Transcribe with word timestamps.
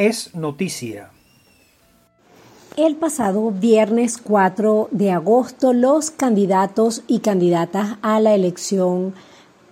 es 0.00 0.34
noticia. 0.34 1.10
El 2.78 2.96
pasado 2.96 3.50
viernes 3.50 4.16
4 4.16 4.88
de 4.92 5.10
agosto, 5.10 5.74
los 5.74 6.10
candidatos 6.10 7.02
y 7.06 7.18
candidatas 7.18 7.98
a 8.00 8.18
la 8.18 8.34
elección 8.34 9.12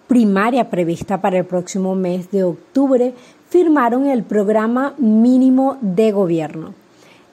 primaria 0.06 0.69
prevista 0.69 1.22
para 1.22 1.38
el 1.38 1.46
próximo 1.46 1.95
mes 1.95 2.30
de 2.30 2.45
octubre 2.45 3.14
firmaron 3.49 4.06
el 4.06 4.22
programa 4.22 4.93
mínimo 4.99 5.79
de 5.80 6.12
gobierno. 6.12 6.75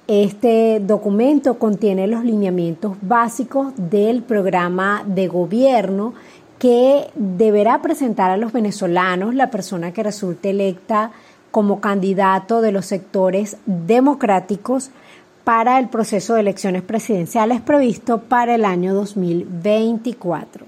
Este 0.07 0.79
documento 0.79 1.59
contiene 1.59 2.07
los 2.07 2.23
lineamientos 2.23 2.95
básicos 3.01 3.73
del 3.75 4.23
programa 4.23 5.03
de 5.05 5.27
gobierno 5.27 6.13
que 6.59 7.09
deberá 7.15 7.81
presentar 7.81 8.31
a 8.31 8.37
los 8.37 8.53
venezolanos 8.53 9.35
la 9.35 9.51
persona 9.51 9.91
que 9.91 10.03
resulte 10.03 10.51
electa 10.51 11.11
como 11.55 11.79
candidato 11.79 12.59
de 12.59 12.73
los 12.73 12.85
sectores 12.85 13.55
democráticos 13.65 14.89
para 15.45 15.79
el 15.79 15.87
proceso 15.87 16.33
de 16.33 16.41
elecciones 16.41 16.81
presidenciales 16.81 17.61
previsto 17.61 18.17
para 18.23 18.55
el 18.55 18.65
año 18.65 18.93
2024. 18.93 20.65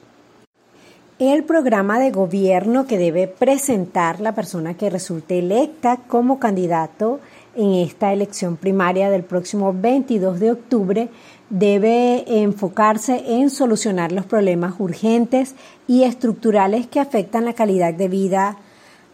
El 1.19 1.43
programa 1.43 1.99
de 1.99 2.11
gobierno 2.11 2.87
que 2.87 2.97
debe 2.97 3.27
presentar 3.27 4.21
la 4.21 4.33
persona 4.33 4.75
que 4.75 4.89
resulte 4.89 5.39
electa 5.39 5.97
como 6.07 6.39
candidato 6.39 7.19
en 7.57 7.73
esta 7.73 8.13
elección 8.13 8.55
primaria 8.55 9.09
del 9.09 9.23
próximo 9.23 9.73
22 9.73 10.39
de 10.39 10.51
octubre 10.51 11.09
debe 11.49 12.43
enfocarse 12.43 13.25
en 13.27 13.49
solucionar 13.49 14.13
los 14.13 14.25
problemas 14.25 14.75
urgentes 14.79 15.53
y 15.85 16.03
estructurales 16.03 16.87
que 16.87 17.01
afectan 17.01 17.43
la 17.43 17.51
calidad 17.51 17.93
de 17.93 18.07
vida 18.07 18.57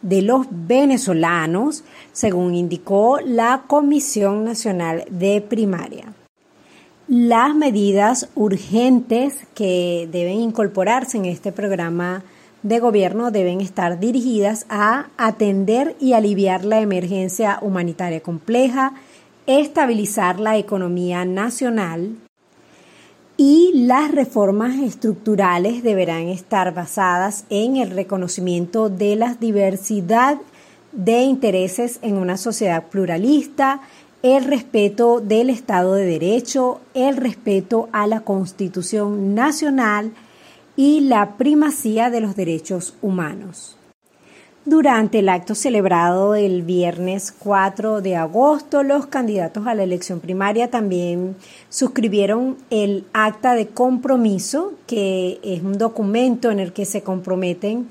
de 0.04 0.22
los 0.22 0.46
venezolanos, 0.52 1.84
según 2.12 2.54
indicó 2.54 3.20
la 3.26 3.64
Comisión 3.66 4.46
Nacional 4.46 5.06
de 5.10 5.42
Primaria. 5.42 6.14
Las 7.08 7.56
medidas 7.56 8.30
urgentes 8.36 9.48
que 9.56 10.08
deben 10.12 10.40
incorporarse 10.40 11.18
en 11.18 11.26
este 11.26 11.52
programa 11.52 12.24
de 12.62 12.80
gobierno 12.80 13.32
deben 13.32 13.60
estar 13.60 14.00
dirigidas 14.00 14.66
a 14.70 15.08
atender 15.18 15.96
y 16.00 16.14
aliviar 16.14 16.64
la 16.64 16.80
emergencia 16.80 17.60
humanitaria 17.62 18.22
compleja, 18.22 18.94
estabilizar 19.48 20.40
la 20.40 20.58
economía 20.58 21.26
nacional, 21.26 22.16
y 23.38 23.72
las 23.74 24.12
reformas 24.12 24.76
estructurales 24.80 25.84
deberán 25.84 26.28
estar 26.28 26.74
basadas 26.74 27.46
en 27.50 27.78
el 27.78 27.90
reconocimiento 27.90 28.90
de 28.90 29.16
la 29.16 29.36
diversidad 29.36 30.38
de 30.92 31.24
intereses 31.24 32.00
en 32.04 32.18
una 32.18 32.38
sociedad 32.38 32.88
pluralista, 32.88 33.82
el 34.22 34.46
respeto 34.46 35.20
del 35.20 35.50
Estado 35.50 35.96
de 35.96 36.06
Derecho, 36.06 36.80
el 36.94 37.18
respeto 37.18 37.90
a 37.92 38.08
la 38.08 38.22
Constitución 38.22 39.34
Nacional 39.34 40.12
y 40.76 41.02
la 41.02 41.36
primacía 41.36 42.10
de 42.10 42.22
los 42.22 42.36
derechos 42.36 42.96
humanos. 43.02 43.78
Durante 44.66 45.20
el 45.20 45.28
acto 45.28 45.56
celebrado 45.56 46.36
el 46.36 46.62
viernes 46.62 47.34
4 47.38 48.00
de 48.02 48.16
agosto, 48.16 48.82
los 48.82 49.08
candidatos 49.08 49.68
a 49.68 49.76
la 49.76 49.84
elección 49.84 50.22
primaria 50.22 50.72
también 50.72 51.36
suscribieron 51.68 52.56
el 52.70 53.04
acta 53.12 53.56
de 53.56 53.68
compromiso, 53.68 54.72
que 54.88 55.42
es 55.44 55.62
un 55.64 55.78
documento 55.78 56.50
en 56.50 56.62
el 56.62 56.72
que 56.72 56.86
se 56.86 57.02
comprometen 57.02 57.90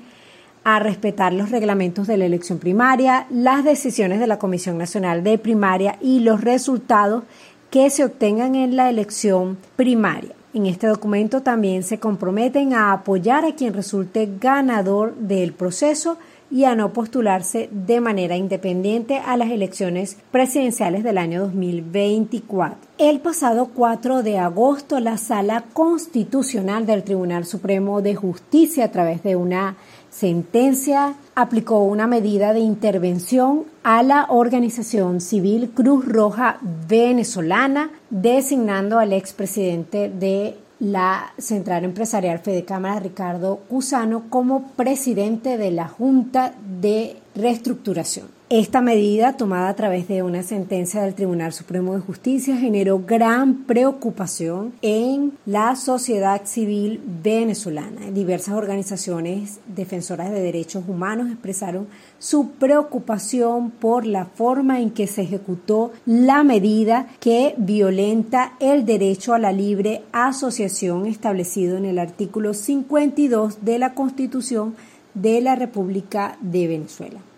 a 0.63 0.79
respetar 0.79 1.31
los 1.31 1.51
reglamentos 1.51 2.07
de 2.07 2.17
la 2.17 2.25
elección 2.25 2.57
primaria, 2.57 3.27
las 3.29 3.63
decisiones 3.63 4.19
de 4.19 4.25
la 4.25 4.39
Comisión 4.39 4.79
Nacional 4.79 5.23
de 5.23 5.37
Primaria 5.37 5.99
y 6.01 6.21
los 6.21 6.41
resultados 6.41 7.23
que 7.69 7.91
se 7.91 8.03
obtengan 8.03 8.55
en 8.55 8.75
la 8.75 8.89
elección 8.89 9.59
primaria. 9.75 10.33
En 10.55 10.65
este 10.65 10.87
documento 10.87 11.41
también 11.41 11.83
se 11.83 11.99
comprometen 11.99 12.73
a 12.73 12.93
apoyar 12.93 13.45
a 13.45 13.53
quien 13.53 13.73
resulte 13.73 14.29
ganador 14.39 15.15
del 15.15 15.53
proceso 15.53 16.17
y 16.53 16.65
a 16.65 16.75
no 16.75 16.93
postularse 16.93 17.67
de 17.71 17.99
manera 17.99 18.37
independiente 18.37 19.17
a 19.17 19.37
las 19.37 19.49
elecciones 19.49 20.17
presidenciales 20.29 21.03
del 21.03 21.17
año 21.17 21.41
2024. 21.41 22.77
El 22.99 23.21
pasado 23.21 23.71
4 23.73 24.21
de 24.21 24.37
agosto, 24.37 24.99
la 24.99 25.17
Sala 25.17 25.63
Constitucional 25.73 26.85
del 26.85 27.03
Tribunal 27.03 27.45
Supremo 27.45 28.03
de 28.03 28.13
Justicia, 28.13 28.85
a 28.85 28.91
través 28.91 29.23
de 29.23 29.35
una 29.35 29.77
sentencia, 30.11 31.15
aplicó 31.33 31.79
una 31.79 32.05
medida 32.05 32.53
de 32.53 32.59
intervención 32.59 33.63
a 33.81 34.03
la 34.03 34.27
organización 34.29 35.21
civil 35.21 35.71
Cruz 35.73 36.05
Roja 36.05 36.59
Venezolana, 36.87 37.89
designando 38.11 38.99
al 38.99 39.11
expresidente 39.11 40.07
de 40.07 40.55
la 40.83 41.31
Central 41.37 41.85
Empresarial 41.85 42.39
Fede 42.39 42.65
Cámara 42.65 42.99
Ricardo 42.99 43.61
Cusano 43.69 44.23
como 44.29 44.71
presidente 44.73 45.57
de 45.57 45.71
la 45.71 45.87
Junta 45.87 46.53
de 46.81 47.15
Reestructuración. 47.35 48.27
Esta 48.55 48.81
medida, 48.81 49.35
tomada 49.35 49.69
a 49.69 49.73
través 49.73 50.07
de 50.07 50.21
una 50.21 50.43
sentencia 50.43 51.01
del 51.01 51.15
Tribunal 51.15 51.53
Supremo 51.53 51.95
de 51.95 52.01
Justicia, 52.01 52.55
generó 52.55 52.99
gran 52.99 53.63
preocupación 53.63 54.73
en 54.83 55.33
la 55.47 55.75
sociedad 55.75 56.45
civil 56.45 57.01
venezolana. 57.23 58.11
Diversas 58.11 58.53
organizaciones 58.53 59.59
defensoras 59.65 60.29
de 60.29 60.39
derechos 60.39 60.83
humanos 60.87 61.31
expresaron 61.31 61.87
su 62.19 62.51
preocupación 62.51 63.71
por 63.71 64.05
la 64.05 64.25
forma 64.25 64.81
en 64.81 64.91
que 64.91 65.07
se 65.07 65.23
ejecutó 65.23 65.91
la 66.05 66.43
medida 66.43 67.07
que 67.19 67.55
violenta 67.57 68.53
el 68.59 68.85
derecho 68.85 69.33
a 69.33 69.39
la 69.39 69.51
libre 69.51 70.03
asociación 70.11 71.07
establecido 71.07 71.75
en 71.75 71.85
el 71.85 71.97
artículo 71.97 72.53
52 72.53 73.65
de 73.65 73.79
la 73.79 73.95
Constitución 73.95 74.75
de 75.15 75.41
la 75.41 75.55
República 75.55 76.37
de 76.39 76.67
Venezuela. 76.67 77.32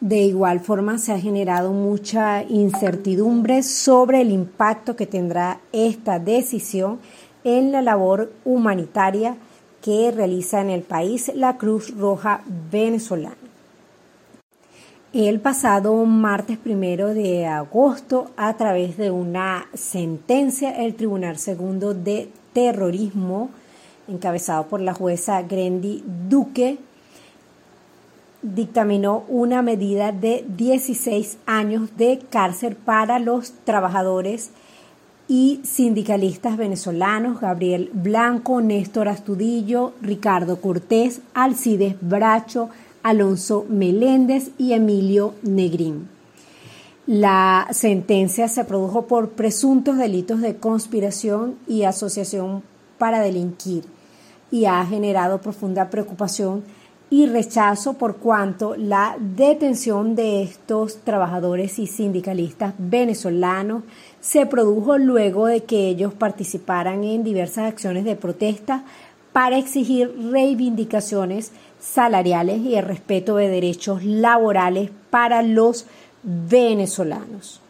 De 0.00 0.18
igual 0.18 0.60
forma, 0.60 0.98
se 0.98 1.12
ha 1.12 1.18
generado 1.18 1.72
mucha 1.72 2.44
incertidumbre 2.44 3.64
sobre 3.64 4.20
el 4.20 4.30
impacto 4.30 4.94
que 4.94 5.06
tendrá 5.06 5.60
esta 5.72 6.20
decisión 6.20 7.00
en 7.42 7.72
la 7.72 7.82
labor 7.82 8.32
humanitaria 8.44 9.36
que 9.82 10.12
realiza 10.12 10.60
en 10.60 10.70
el 10.70 10.82
país 10.82 11.32
la 11.34 11.56
Cruz 11.56 11.96
Roja 11.96 12.42
venezolana. 12.70 13.36
El 15.12 15.40
pasado 15.40 16.04
martes 16.04 16.58
primero 16.58 17.14
de 17.14 17.46
agosto, 17.46 18.30
a 18.36 18.56
través 18.56 18.98
de 18.98 19.10
una 19.10 19.66
sentencia, 19.72 20.70
el 20.70 20.94
Tribunal 20.94 21.38
Segundo 21.38 21.94
de 21.94 22.30
Terrorismo, 22.52 23.50
encabezado 24.06 24.66
por 24.68 24.80
la 24.80 24.94
jueza 24.94 25.42
Grendi 25.42 26.04
Duque, 26.28 26.78
dictaminó 28.42 29.24
una 29.28 29.62
medida 29.62 30.12
de 30.12 30.44
16 30.56 31.38
años 31.46 31.96
de 31.96 32.20
cárcel 32.30 32.76
para 32.76 33.18
los 33.18 33.52
trabajadores 33.64 34.50
y 35.26 35.60
sindicalistas 35.62 36.56
venezolanos 36.56 37.40
Gabriel 37.40 37.90
Blanco, 37.92 38.60
Néstor 38.60 39.08
Astudillo, 39.08 39.92
Ricardo 40.00 40.60
Cortés, 40.60 41.20
Alcides 41.34 41.96
Bracho, 42.00 42.70
Alonso 43.02 43.66
Meléndez 43.68 44.50
y 44.56 44.72
Emilio 44.72 45.34
Negrín. 45.42 46.08
La 47.06 47.68
sentencia 47.70 48.48
se 48.48 48.64
produjo 48.64 49.06
por 49.06 49.30
presuntos 49.30 49.96
delitos 49.96 50.40
de 50.40 50.56
conspiración 50.56 51.56
y 51.66 51.84
asociación 51.84 52.62
para 52.98 53.20
delinquir 53.20 53.84
y 54.50 54.64
ha 54.66 54.84
generado 54.84 55.40
profunda 55.40 55.90
preocupación 55.90 56.64
y 57.10 57.26
rechazo 57.26 57.94
por 57.94 58.16
cuanto 58.16 58.76
la 58.76 59.16
detención 59.18 60.14
de 60.14 60.42
estos 60.42 60.98
trabajadores 60.98 61.78
y 61.78 61.86
sindicalistas 61.86 62.74
venezolanos 62.78 63.84
se 64.20 64.44
produjo 64.46 64.98
luego 64.98 65.46
de 65.46 65.64
que 65.64 65.88
ellos 65.88 66.12
participaran 66.12 67.04
en 67.04 67.24
diversas 67.24 67.72
acciones 67.72 68.04
de 68.04 68.16
protesta 68.16 68.84
para 69.32 69.56
exigir 69.56 70.14
reivindicaciones 70.30 71.52
salariales 71.78 72.60
y 72.60 72.74
el 72.74 72.84
respeto 72.84 73.36
de 73.36 73.48
derechos 73.48 74.04
laborales 74.04 74.90
para 75.10 75.42
los 75.42 75.86
venezolanos. 76.22 77.60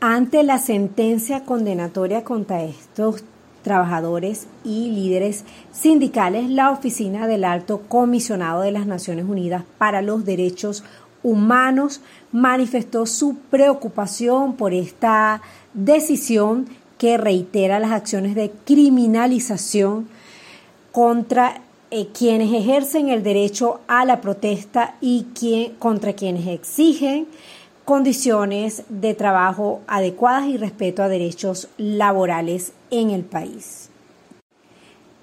Ante 0.00 0.42
la 0.42 0.58
sentencia 0.58 1.44
condenatoria 1.44 2.24
contra 2.24 2.62
estos 2.62 3.24
trabajadores 3.62 4.46
y 4.64 4.90
líderes 4.90 5.44
sindicales, 5.72 6.48
la 6.48 6.70
Oficina 6.70 7.26
del 7.26 7.44
Alto 7.44 7.82
Comisionado 7.88 8.62
de 8.62 8.72
las 8.72 8.86
Naciones 8.86 9.26
Unidas 9.28 9.64
para 9.78 10.02
los 10.02 10.24
Derechos 10.24 10.84
Humanos 11.22 12.00
manifestó 12.32 13.06
su 13.06 13.36
preocupación 13.50 14.54
por 14.54 14.72
esta 14.72 15.42
decisión 15.74 16.66
que 16.96 17.16
reitera 17.16 17.78
las 17.78 17.92
acciones 17.92 18.34
de 18.34 18.50
criminalización 18.64 20.08
contra 20.92 21.60
eh, 21.90 22.08
quienes 22.12 22.52
ejercen 22.52 23.08
el 23.08 23.22
derecho 23.22 23.80
a 23.88 24.04
la 24.04 24.20
protesta 24.20 24.96
y 25.00 25.26
contra 25.78 26.12
quienes 26.12 26.46
exigen 26.46 27.26
condiciones 27.84 28.82
de 28.90 29.14
trabajo 29.14 29.80
adecuadas 29.86 30.46
y 30.48 30.58
respeto 30.58 31.02
a 31.02 31.08
derechos 31.08 31.68
laborales 31.78 32.72
en 32.90 33.10
el 33.10 33.22
país. 33.22 33.90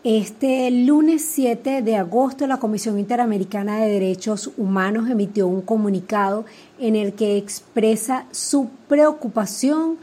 Este 0.04 0.70
lunes 0.70 1.26
7 1.26 1.82
de 1.82 1.96
agosto 1.96 2.46
la 2.46 2.60
Comisión 2.60 3.00
Interamericana 3.00 3.78
de 3.78 3.92
Derechos 3.92 4.52
Humanos 4.56 5.10
emitió 5.10 5.48
un 5.48 5.62
comunicado 5.62 6.46
en 6.80 6.96
el 6.96 7.14
que 7.14 7.38
expresa 7.38 8.28
su 8.30 8.70
preocupación 8.88 9.98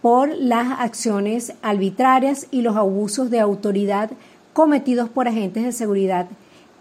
por 0.00 0.30
las 0.30 0.80
acciones 0.80 1.52
arbitrarias 1.60 2.46
y 2.50 2.62
los 2.62 2.76
abusos 2.76 3.30
de 3.30 3.40
autoridad 3.40 4.10
cometidos 4.54 5.10
por 5.10 5.28
agentes 5.28 5.64
de 5.64 5.72
seguridad 5.72 6.28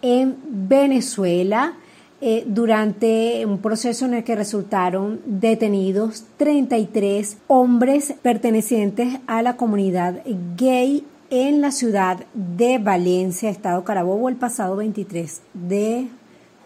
en 0.02 0.38
Venezuela 0.48 1.74
eh, 2.22 2.44
durante 2.48 3.46
un 3.46 3.60
proceso 3.60 4.06
en 4.06 4.14
el 4.14 4.24
que 4.24 4.36
resultaron 4.36 5.22
detenidos 5.26 6.24
33 6.38 7.38
hombres 7.48 8.16
pertenecientes 8.22 9.20
a 9.28 9.42
la 9.42 9.58
comunidad 9.58 10.22
gay 10.56 11.06
en 11.30 11.62
la 11.62 11.72
ciudad 11.72 12.26
de 12.34 12.78
Valencia, 12.78 13.50
Estado 13.50 13.84
Carabobo, 13.84 14.30
el 14.30 14.36
pasado 14.36 14.78
23 14.78 15.42
de 15.54 16.08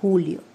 julio. 0.02 0.49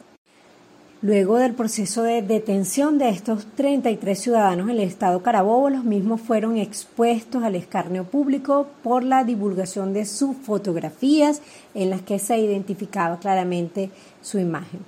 Luego 1.05 1.37
del 1.37 1.53
proceso 1.53 2.03
de 2.03 2.23
detención 2.23 2.97
de 2.97 3.11
estos 3.11 3.45
33 3.57 4.19
ciudadanos 4.19 4.71
en 4.71 4.77
el 4.77 4.81
estado 4.81 5.23
Carabobo, 5.23 5.69
los 5.69 5.85
mismos 5.85 6.23
fueron 6.23 6.57
expuestos 6.57 7.43
al 7.43 7.57
escarnio 7.57 8.05
público 8.05 8.69
por 8.83 9.05
la 9.05 9.23
divulgación 9.23 9.93
de 9.93 10.07
sus 10.07 10.35
fotografías 10.35 11.43
en 11.75 11.91
las 11.91 12.01
que 12.01 12.19
se 12.19 12.39
identificaba 12.39 13.19
claramente 13.19 13.91
su 14.23 14.39
imagen. 14.39 14.81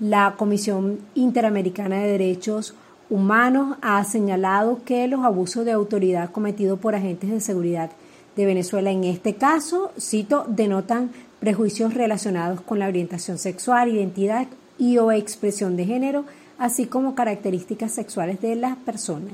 La 0.00 0.34
Comisión 0.36 0.98
Interamericana 1.14 1.96
de 1.96 2.08
Derechos 2.08 2.74
Humanos 3.08 3.78
ha 3.80 4.04
señalado 4.04 4.80
que 4.84 5.08
los 5.08 5.24
abusos 5.24 5.64
de 5.64 5.72
autoridad 5.72 6.30
cometidos 6.30 6.78
por 6.78 6.94
agentes 6.94 7.30
de 7.30 7.40
seguridad 7.40 7.90
de 8.36 8.44
Venezuela 8.44 8.90
en 8.90 9.04
este 9.04 9.36
caso, 9.36 9.92
cito, 9.98 10.44
denotan 10.46 11.10
prejuicios 11.40 11.94
relacionados 11.94 12.60
con 12.60 12.78
la 12.78 12.88
orientación 12.88 13.38
sexual, 13.38 13.88
identidad 13.88 14.46
y 14.78 14.98
o 14.98 15.12
expresión 15.12 15.76
de 15.76 15.86
género, 15.86 16.24
así 16.58 16.86
como 16.86 17.14
características 17.14 17.92
sexuales 17.92 18.40
de 18.40 18.56
las 18.56 18.76
personas. 18.76 19.32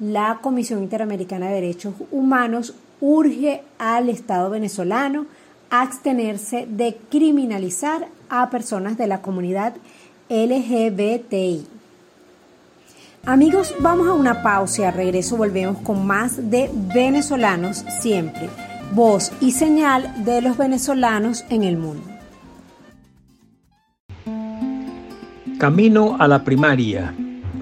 La 0.00 0.38
Comisión 0.40 0.82
Interamericana 0.82 1.48
de 1.48 1.54
Derechos 1.54 1.94
Humanos 2.10 2.74
urge 3.00 3.62
al 3.78 4.08
Estado 4.08 4.50
venezolano 4.50 5.26
abstenerse 5.70 6.66
de 6.68 6.96
criminalizar 7.10 8.08
a 8.28 8.50
personas 8.50 8.96
de 8.96 9.06
la 9.06 9.22
comunidad 9.22 9.74
LGBTI. 10.28 11.66
Amigos, 13.24 13.74
vamos 13.80 14.08
a 14.08 14.14
una 14.14 14.42
pausa 14.42 14.82
y 14.82 14.84
al 14.84 14.94
regreso 14.94 15.36
volvemos 15.36 15.78
con 15.82 16.06
más 16.06 16.50
de 16.50 16.70
venezolanos 16.94 17.84
siempre, 18.00 18.48
voz 18.94 19.32
y 19.40 19.52
señal 19.52 20.24
de 20.24 20.40
los 20.40 20.56
venezolanos 20.56 21.44
en 21.50 21.64
el 21.64 21.76
mundo. 21.76 22.07
Camino 25.58 26.16
a 26.20 26.28
la 26.28 26.44
primaria, 26.44 27.12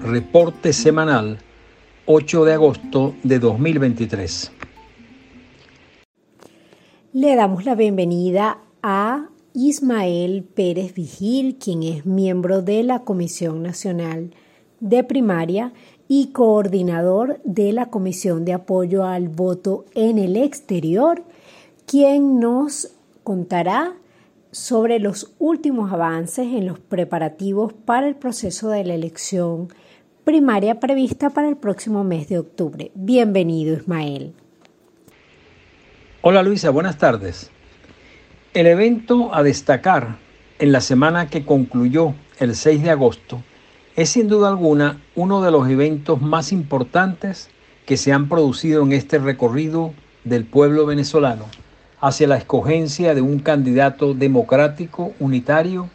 reporte 0.03 0.71
semanal, 0.71 1.39
8 2.05 2.45
de 2.45 2.53
agosto 2.53 3.15
de 3.23 3.39
2023. 3.39 4.51
Le 7.13 7.35
damos 7.35 7.65
la 7.65 7.73
bienvenida 7.73 8.59
a 8.83 9.29
Ismael 9.55 10.43
Pérez 10.43 10.93
Vigil, 10.93 11.57
quien 11.57 11.81
es 11.81 12.05
miembro 12.05 12.61
de 12.61 12.83
la 12.83 12.99
Comisión 12.99 13.63
Nacional 13.63 14.29
de 14.79 15.03
Primaria 15.03 15.73
y 16.07 16.27
coordinador 16.27 17.41
de 17.45 17.73
la 17.73 17.87
Comisión 17.87 18.45
de 18.45 18.53
Apoyo 18.53 19.05
al 19.05 19.27
Voto 19.27 19.85
en 19.95 20.19
el 20.19 20.37
Exterior, 20.37 21.23
quien 21.87 22.39
nos 22.39 22.91
contará 23.23 23.95
sobre 24.57 24.99
los 24.99 25.35
últimos 25.37 25.93
avances 25.93 26.47
en 26.47 26.65
los 26.65 26.79
preparativos 26.79 27.73
para 27.73 28.07
el 28.07 28.15
proceso 28.15 28.69
de 28.69 28.83
la 28.83 28.95
elección 28.95 29.71
primaria 30.23 30.79
prevista 30.79 31.29
para 31.29 31.47
el 31.47 31.57
próximo 31.57 32.03
mes 32.03 32.27
de 32.27 32.39
octubre. 32.39 32.91
Bienvenido, 32.95 33.75
Ismael. 33.75 34.33
Hola 36.21 36.41
Luisa, 36.41 36.71
buenas 36.71 36.97
tardes. 36.97 37.51
El 38.55 38.65
evento 38.65 39.33
a 39.33 39.43
destacar 39.43 40.17
en 40.57 40.71
la 40.71 40.81
semana 40.81 41.29
que 41.29 41.45
concluyó 41.45 42.15
el 42.39 42.55
6 42.55 42.81
de 42.81 42.89
agosto 42.89 43.43
es 43.95 44.09
sin 44.09 44.27
duda 44.27 44.49
alguna 44.49 44.99
uno 45.13 45.43
de 45.43 45.51
los 45.51 45.69
eventos 45.69 46.19
más 46.19 46.51
importantes 46.51 47.51
que 47.85 47.95
se 47.95 48.11
han 48.11 48.27
producido 48.27 48.81
en 48.81 48.91
este 48.91 49.19
recorrido 49.19 49.93
del 50.23 50.45
pueblo 50.45 50.87
venezolano 50.87 51.45
hacia 51.99 52.27
la 52.27 52.37
escogencia 52.37 53.15
de 53.15 53.21
un 53.21 53.39
candidato 53.39 54.13
democrático 54.13 55.13
unitario 55.19 55.89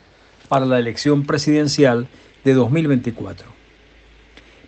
para 0.49 0.67
la 0.67 0.79
elección 0.79 1.25
presidencial 1.25 2.09
de 2.45 2.55
2024. 2.55 3.47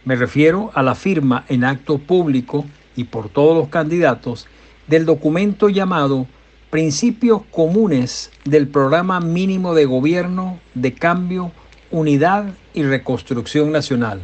Me 0.04 0.16
refiero 0.16 0.70
a 0.75 0.82
la 0.82 0.94
firma 0.94 1.44
en 1.48 1.64
acto 1.64 1.98
público 1.98 2.64
y 2.94 3.04
por 3.04 3.28
todos 3.28 3.56
los 3.56 3.69
candidatos 3.69 4.46
del 4.86 5.06
documento 5.06 5.69
llamado 5.69 6.26
Principios 6.70 7.42
Comunes 7.50 8.31
del 8.44 8.69
Programa 8.69 9.20
Mínimo 9.20 9.75
de 9.75 9.86
Gobierno 9.86 10.60
de 10.75 10.92
Cambio, 10.94 11.52
Unidad 11.90 12.46
y 12.75 12.82
Reconstrucción 12.82 13.72
Nacional, 13.72 14.20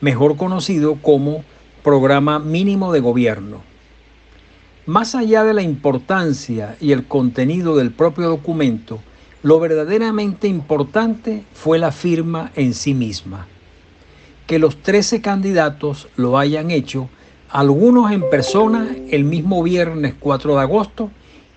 mejor 0.00 0.36
conocido 0.36 0.96
como 0.96 1.44
Programa 1.82 2.38
Mínimo 2.38 2.92
de 2.92 3.00
Gobierno 3.00 3.71
más 4.86 5.14
allá 5.14 5.44
de 5.44 5.54
la 5.54 5.62
importancia 5.62 6.76
y 6.80 6.92
el 6.92 7.06
contenido 7.06 7.76
del 7.76 7.92
propio 7.92 8.28
documento, 8.28 9.00
lo 9.42 9.60
verdaderamente 9.60 10.48
importante 10.48 11.44
fue 11.52 11.78
la 11.78 11.92
firma 11.92 12.50
en 12.56 12.74
sí 12.74 12.92
misma. 12.92 13.46
Que 14.46 14.58
los 14.58 14.82
13 14.82 15.20
candidatos 15.20 16.08
lo 16.16 16.36
hayan 16.36 16.70
hecho, 16.72 17.08
algunos 17.48 18.10
en 18.10 18.28
persona 18.28 18.96
el 19.10 19.24
mismo 19.24 19.62
viernes 19.62 20.14
4 20.18 20.56
de 20.56 20.60
agosto 20.60 21.10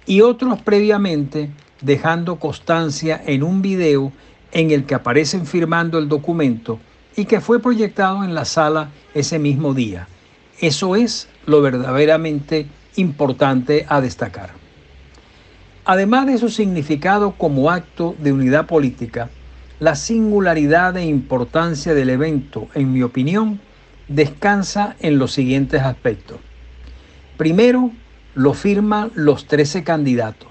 y 0.05 0.21
otros 0.21 0.61
previamente 0.61 1.49
dejando 1.81 2.35
constancia 2.35 3.21
en 3.25 3.41
un 3.41 3.61
video 3.61 4.11
en 4.51 4.69
el 4.69 4.85
que 4.85 4.95
aparecen 4.95 5.47
firmando 5.47 5.97
el 5.97 6.07
documento 6.07 6.79
y 7.15 7.25
que 7.25 7.41
fue 7.41 7.59
proyectado 7.59 8.23
en 8.23 8.35
la 8.35 8.45
sala 8.45 8.91
ese 9.15 9.39
mismo 9.39 9.73
día. 9.73 10.07
Eso 10.59 10.95
es 10.95 11.27
lo 11.45 11.61
verdaderamente 11.61 12.59
importante 12.59 12.84
a 13.89 14.01
destacar. 14.01 14.51
Además 15.85 16.25
de 16.27 16.37
su 16.37 16.49
significado 16.49 17.31
como 17.31 17.69
acto 17.69 18.15
de 18.19 18.33
unidad 18.33 18.65
política, 18.65 19.29
la 19.79 19.95
singularidad 19.95 20.95
e 20.97 21.05
importancia 21.05 21.93
del 21.93 22.09
evento, 22.09 22.69
en 22.73 22.93
mi 22.93 23.03
opinión, 23.03 23.59
descansa 24.07 24.95
en 24.99 25.19
los 25.19 25.33
siguientes 25.33 25.81
aspectos. 25.81 26.39
Primero, 27.37 27.91
lo 28.33 28.53
firman 28.53 29.11
los 29.15 29.47
13 29.47 29.83
candidatos 29.83 30.49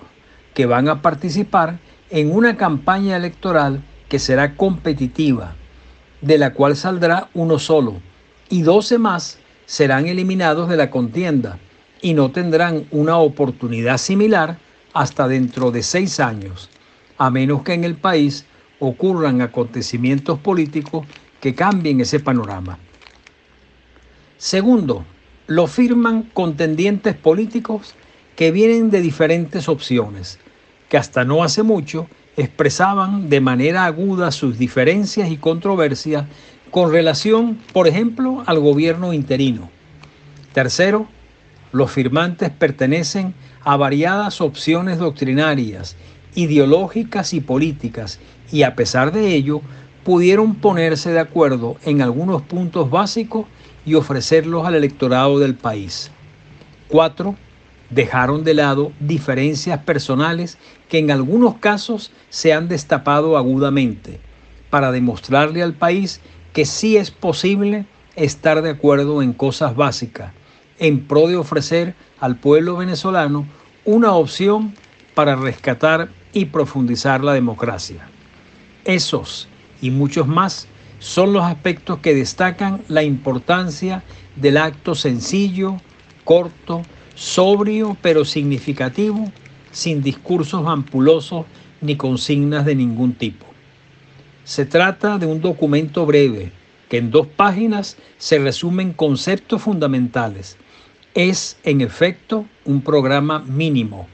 que 0.55 0.67
van 0.67 0.89
a 0.89 1.03
participar 1.03 1.79
en 2.11 2.31
una 2.31 2.57
campaña 2.57 3.17
electoral 3.17 3.83
que 4.09 4.19
será 4.19 4.55
competitiva, 4.55 5.57
de 6.21 6.39
la 6.39 6.53
cual 6.53 6.77
saldrá 6.77 7.29
uno 7.35 7.59
solo, 7.59 8.01
y 8.49 8.63
12 8.63 8.99
más 8.99 9.39
serán 9.67 10.07
eliminados 10.07 10.69
de 10.69 10.77
la 10.77 10.91
contienda, 10.91 11.59
y 12.05 12.13
no 12.13 12.31
tendrán 12.31 12.85
una 12.91 13.17
oportunidad 13.17 13.97
similar 13.97 14.59
hasta 14.93 15.27
dentro 15.27 15.71
de 15.71 15.83
seis 15.83 16.21
años, 16.21 16.69
a 17.17 17.31
menos 17.31 17.63
que 17.63 17.73
en 17.73 17.83
el 17.83 17.95
país 17.95 18.45
ocurran 18.79 19.41
acontecimientos 19.41 20.39
políticos 20.39 21.07
que 21.41 21.55
cambien 21.55 22.03
ese 22.03 22.21
panorama. 22.21 22.79
Segundo, 24.37 25.07
lo 25.47 25.67
firman 25.67 26.25
contendientes 26.35 27.15
políticos 27.15 27.95
que 28.37 28.51
vienen 28.51 28.91
de 28.91 29.01
diferentes 29.01 29.67
opciones, 29.67 30.39
que 30.91 30.99
hasta 30.99 31.25
no 31.25 31.43
hace 31.43 31.63
mucho 31.63 32.07
expresaban 32.37 33.31
de 33.31 33.41
manera 33.41 33.87
aguda 33.87 34.31
sus 34.31 34.59
diferencias 34.59 35.31
y 35.31 35.39
controversias 35.39 36.27
con 36.71 36.93
relación, 36.93 37.61
por 37.73 37.89
ejemplo, 37.89 38.43
al 38.45 38.59
gobierno 38.59 39.15
interino. 39.15 39.71
Tercero, 40.53 41.09
los 41.75 41.91
firmantes 41.91 42.51
pertenecen 42.51 43.35
a 43.65 43.77
variadas 43.77 44.41
opciones 44.41 44.99
doctrinarias, 44.99 45.97
ideológicas 46.37 47.35
y 47.35 47.41
políticas, 47.41 48.21
y 48.53 48.63
a 48.63 48.77
pesar 48.77 49.11
de 49.11 49.35
ello, 49.35 49.61
pudieron 50.05 50.55
ponerse 50.55 51.11
de 51.11 51.19
acuerdo 51.19 51.77
en 51.85 52.01
algunos 52.01 52.43
puntos 52.43 52.91
básicos 52.91 53.47
y 53.85 53.95
ofrecerlos 53.95 54.65
al 54.65 54.77
electorado 54.77 55.41
del 55.41 55.57
país. 55.57 56.13
Cuatro, 56.87 57.35
dejaron 57.91 58.45
de 58.45 58.55
lado 58.55 58.93
diferencias 59.01 59.81
personales 59.81 60.59
que 60.89 60.99
en 60.99 61.11
algunos 61.11 61.57
casos 61.57 62.13
se 62.31 62.53
han 62.53 62.69
destapado 62.69 63.37
agudamente 63.37 64.21
para 64.71 64.93
demostrarle 64.93 65.61
al 65.61 65.75
país 65.75 66.21
que 66.53 66.67
sí 66.67 66.97
es 66.97 67.11
posible 67.11 67.85
estar 68.15 68.63
de 68.63 68.71
acuerdo 68.71 69.23
en 69.23 69.33
cosas 69.33 69.75
básicas 69.75 70.31
en 70.87 71.07
pro 71.07 71.29
de 71.29 71.37
ofrecer 71.37 71.95
al 72.21 72.37
pueblo 72.37 72.77
venezolano 72.77 73.47
una 73.87 74.13
opción 74.13 74.75
para 75.15 75.35
rescatar 75.35 76.11
y 76.35 76.47
profundizar 76.47 77.25
la 77.25 77.33
democracia. 77.33 78.07
Esos 78.85 79.49
y 79.81 79.91
muchos 79.91 80.27
más 80.27 80.69
son 80.99 81.33
los 81.33 81.45
aspectos 81.45 82.01
que 82.01 82.15
destacan 82.15 82.83
la 82.89 83.03
importancia 83.03 84.03
del 84.37 84.59
acto 84.59 84.95
sencillo, 84.95 85.79
corto, 86.25 86.83
sobrio 87.15 87.97
pero 88.03 88.27
significativo, 88.27 89.33
sin 89.71 90.03
discursos 90.03 90.67
ampulosos 90.67 91.47
ni 91.81 91.97
consignas 91.97 92.67
de 92.67 92.75
ningún 92.75 93.15
tipo. 93.15 93.47
Se 94.45 94.67
trata 94.67 95.17
de 95.17 95.25
un 95.25 95.41
documento 95.41 96.05
breve 96.05 96.53
que 96.91 96.99
en 96.99 97.11
dos 97.11 97.27
páginas 97.27 97.97
se 98.19 98.39
resumen 98.39 98.93
conceptos 98.93 99.63
fundamentales. 99.63 100.59
Es, 101.15 101.59
en 101.63 101.81
efecto, 101.81 102.45
un 102.65 102.81
programa 102.81 103.39
mínimo 103.39 104.09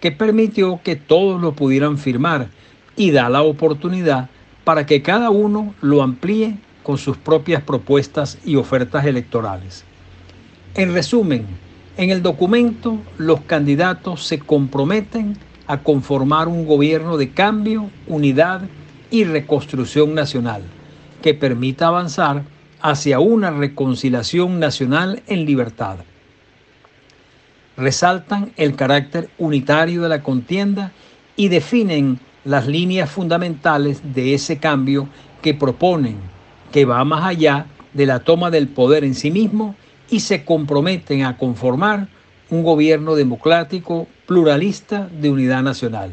que 0.00 0.12
permitió 0.12 0.80
que 0.84 0.96
todos 0.96 1.40
lo 1.40 1.54
pudieran 1.54 1.96
firmar 1.96 2.48
y 2.94 3.10
da 3.10 3.30
la 3.30 3.42
oportunidad 3.42 4.28
para 4.64 4.84
que 4.84 5.00
cada 5.00 5.30
uno 5.30 5.74
lo 5.80 6.02
amplíe 6.02 6.58
con 6.82 6.98
sus 6.98 7.16
propias 7.16 7.62
propuestas 7.62 8.38
y 8.44 8.56
ofertas 8.56 9.06
electorales. 9.06 9.84
En 10.74 10.92
resumen, 10.92 11.46
en 11.96 12.10
el 12.10 12.22
documento 12.22 12.98
los 13.16 13.40
candidatos 13.42 14.26
se 14.26 14.38
comprometen 14.38 15.38
a 15.66 15.78
conformar 15.82 16.48
un 16.48 16.66
gobierno 16.66 17.16
de 17.16 17.30
cambio, 17.30 17.90
unidad 18.06 18.62
y 19.10 19.24
reconstrucción 19.24 20.14
nacional 20.14 20.62
que 21.22 21.32
permita 21.32 21.86
avanzar 21.86 22.42
hacia 22.80 23.20
una 23.20 23.50
reconciliación 23.50 24.58
nacional 24.58 25.22
en 25.28 25.46
libertad. 25.46 25.98
Resaltan 27.82 28.52
el 28.56 28.76
carácter 28.76 29.28
unitario 29.38 30.02
de 30.02 30.08
la 30.08 30.22
contienda 30.22 30.92
y 31.34 31.48
definen 31.48 32.20
las 32.44 32.68
líneas 32.68 33.10
fundamentales 33.10 34.00
de 34.14 34.34
ese 34.34 34.58
cambio 34.58 35.08
que 35.42 35.52
proponen, 35.52 36.18
que 36.70 36.84
va 36.84 37.04
más 37.04 37.24
allá 37.24 37.66
de 37.92 38.06
la 38.06 38.20
toma 38.20 38.52
del 38.52 38.68
poder 38.68 39.02
en 39.02 39.16
sí 39.16 39.32
mismo 39.32 39.74
y 40.08 40.20
se 40.20 40.44
comprometen 40.44 41.24
a 41.24 41.36
conformar 41.36 42.06
un 42.50 42.62
gobierno 42.62 43.16
democrático, 43.16 44.06
pluralista 44.28 45.08
de 45.20 45.32
unidad 45.32 45.64
nacional, 45.64 46.12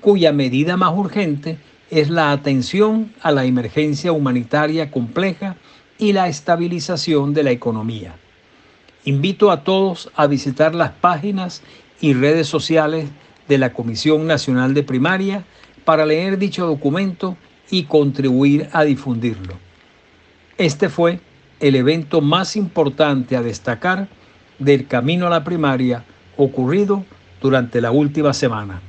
cuya 0.00 0.32
medida 0.32 0.78
más 0.78 0.96
urgente 0.96 1.58
es 1.90 2.08
la 2.08 2.32
atención 2.32 3.12
a 3.20 3.32
la 3.32 3.44
emergencia 3.44 4.12
humanitaria 4.12 4.90
compleja 4.90 5.56
y 5.98 6.14
la 6.14 6.28
estabilización 6.28 7.34
de 7.34 7.42
la 7.42 7.50
economía. 7.50 8.14
Invito 9.06 9.52
a 9.52 9.62
todos 9.62 10.10
a 10.16 10.26
visitar 10.26 10.74
las 10.74 10.90
páginas 10.90 11.62
y 12.00 12.12
redes 12.12 12.48
sociales 12.48 13.08
de 13.46 13.56
la 13.56 13.72
Comisión 13.72 14.26
Nacional 14.26 14.74
de 14.74 14.82
Primaria 14.82 15.44
para 15.84 16.04
leer 16.04 16.38
dicho 16.38 16.66
documento 16.66 17.36
y 17.70 17.84
contribuir 17.84 18.68
a 18.72 18.82
difundirlo. 18.82 19.54
Este 20.58 20.88
fue 20.88 21.20
el 21.60 21.76
evento 21.76 22.20
más 22.20 22.56
importante 22.56 23.36
a 23.36 23.42
destacar 23.42 24.08
del 24.58 24.88
camino 24.88 25.28
a 25.28 25.30
la 25.30 25.44
primaria 25.44 26.04
ocurrido 26.36 27.04
durante 27.40 27.80
la 27.80 27.92
última 27.92 28.32
semana. 28.32 28.82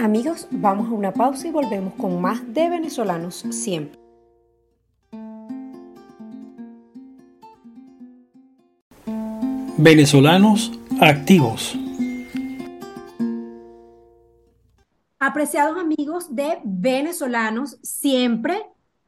Amigos, 0.00 0.48
vamos 0.50 0.88
a 0.88 0.92
una 0.92 1.12
pausa 1.12 1.48
y 1.48 1.50
volvemos 1.50 1.92
con 1.98 2.22
más 2.22 2.54
de 2.54 2.70
venezolanos 2.70 3.44
siempre. 3.50 4.03
Venezolanos 9.84 10.72
activos. 10.98 11.76
Apreciados 15.18 15.76
amigos 15.76 16.34
de 16.34 16.58
venezolanos 16.64 17.76
siempre, 17.82 18.62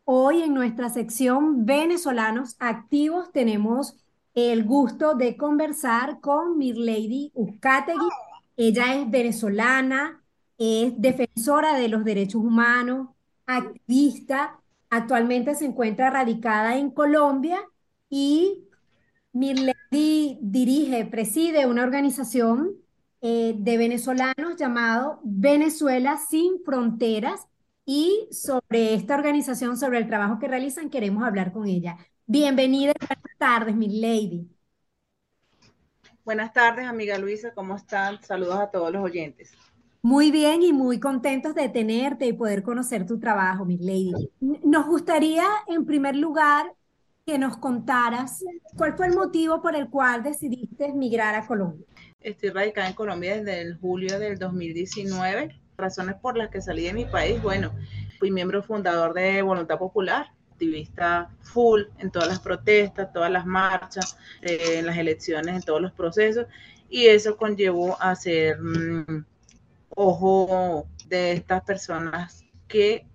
hoy 0.05 0.43
en 0.43 0.53
nuestra 0.53 0.91
sección 0.91 1.65
Venezolanos 1.65 2.57
activos 2.59 3.33
tenemos 3.33 3.97
el 4.35 4.65
gusto 4.65 5.15
de 5.15 5.39
conversar 5.39 6.21
con 6.21 6.59
Mirlady 6.59 7.31
Uzcategui. 7.33 8.11
Ella 8.59 8.97
es 8.97 9.11
venezolana, 9.11 10.23
es 10.59 10.93
defensora 11.01 11.79
de 11.79 11.89
los 11.89 12.05
derechos 12.05 12.43
humanos, 12.43 13.09
activista, 13.47 14.61
actualmente 14.91 15.55
se 15.55 15.65
encuentra 15.65 16.11
radicada 16.11 16.77
en 16.77 16.91
Colombia 16.91 17.61
y 18.11 18.66
Mirlady 19.37 20.39
dirige, 20.41 21.05
preside 21.05 21.67
una 21.67 21.83
organización 21.83 22.75
eh, 23.21 23.55
de 23.59 23.77
venezolanos 23.77 24.57
llamado 24.57 25.21
Venezuela 25.25 26.17
sin 26.17 26.65
Fronteras 26.65 27.47
y 27.85 28.29
sobre 28.31 28.95
esta 28.95 29.15
organización, 29.15 29.77
sobre 29.77 29.99
el 29.99 30.07
trabajo 30.07 30.39
que 30.39 30.49
realizan, 30.49 30.89
queremos 30.89 31.23
hablar 31.23 31.53
con 31.53 31.67
ella. 31.67 31.99
Bienvenida 32.25 32.93
y 32.93 33.07
buenas 33.07 33.39
tardes, 33.39 33.77
Mirlady. 33.77 34.49
Buenas 36.25 36.55
tardes, 36.55 36.87
amiga 36.87 37.19
Luisa, 37.19 37.53
¿cómo 37.53 37.77
están? 37.77 38.23
Saludos 38.23 38.59
a 38.59 38.71
todos 38.71 38.91
los 38.91 39.05
oyentes. 39.05 39.53
Muy 40.01 40.31
bien 40.31 40.63
y 40.63 40.73
muy 40.73 40.99
contentos 40.99 41.55
de 41.55 41.69
tenerte 41.69 42.25
y 42.25 42.33
poder 42.33 42.63
conocer 42.63 43.05
tu 43.05 43.21
trabajo, 43.21 43.67
mi 43.67 43.77
lady. 43.77 44.31
Nos 44.41 44.87
gustaría, 44.87 45.45
en 45.67 45.85
primer 45.85 46.17
lugar, 46.17 46.73
que 47.27 47.39
nos 47.39 47.57
contaras 47.57 48.45
cuál 48.77 48.97
fue 48.97 49.09
el 49.09 49.15
motivo 49.15 49.61
por 49.61 49.75
el 49.75 49.91
cual 49.91 50.23
decidiste 50.23 50.93
migrar 50.93 51.35
a 51.35 51.45
Colombia. 51.45 51.85
Estoy 52.21 52.51
radicada 52.51 52.87
en 52.87 52.95
Colombia 52.95 53.37
desde 53.37 53.63
el 53.63 53.77
julio 53.79 54.21
del 54.21 54.39
2019. 54.39 55.61
Razones 55.77 56.15
por 56.23 56.37
las 56.37 56.51
que 56.51 56.63
salí 56.63 56.85
de 56.85 56.93
mi 56.93 57.05
país, 57.05 57.43
bueno, 57.43 57.73
fui 58.21 58.31
miembro 58.31 58.63
fundador 58.63 59.13
de 59.13 59.43
Voluntad 59.43 59.77
Popular, 59.77 60.27
activista 60.53 61.29
full 61.41 61.83
en 61.99 62.13
todas 62.13 62.29
las 62.29 62.39
protestas, 62.39 63.13
todas 63.13 63.31
las 63.31 63.45
marchas, 63.45 64.17
eh, 64.43 64.79
en 64.79 64.87
las 64.87 64.97
elecciones, 64.97 65.57
en 65.57 65.63
todos 65.63 65.83
los 65.83 65.93
procesos, 65.93 66.47
y 66.89 67.07
eso 67.07 67.37
conllevó 67.37 68.01
a 68.01 68.15
ser... 68.15 68.59
Mm, 68.61 69.25
ojo 69.97 70.87
de 71.09 71.33
estas 71.33 71.63
personas 71.63 72.45
que 72.69 73.07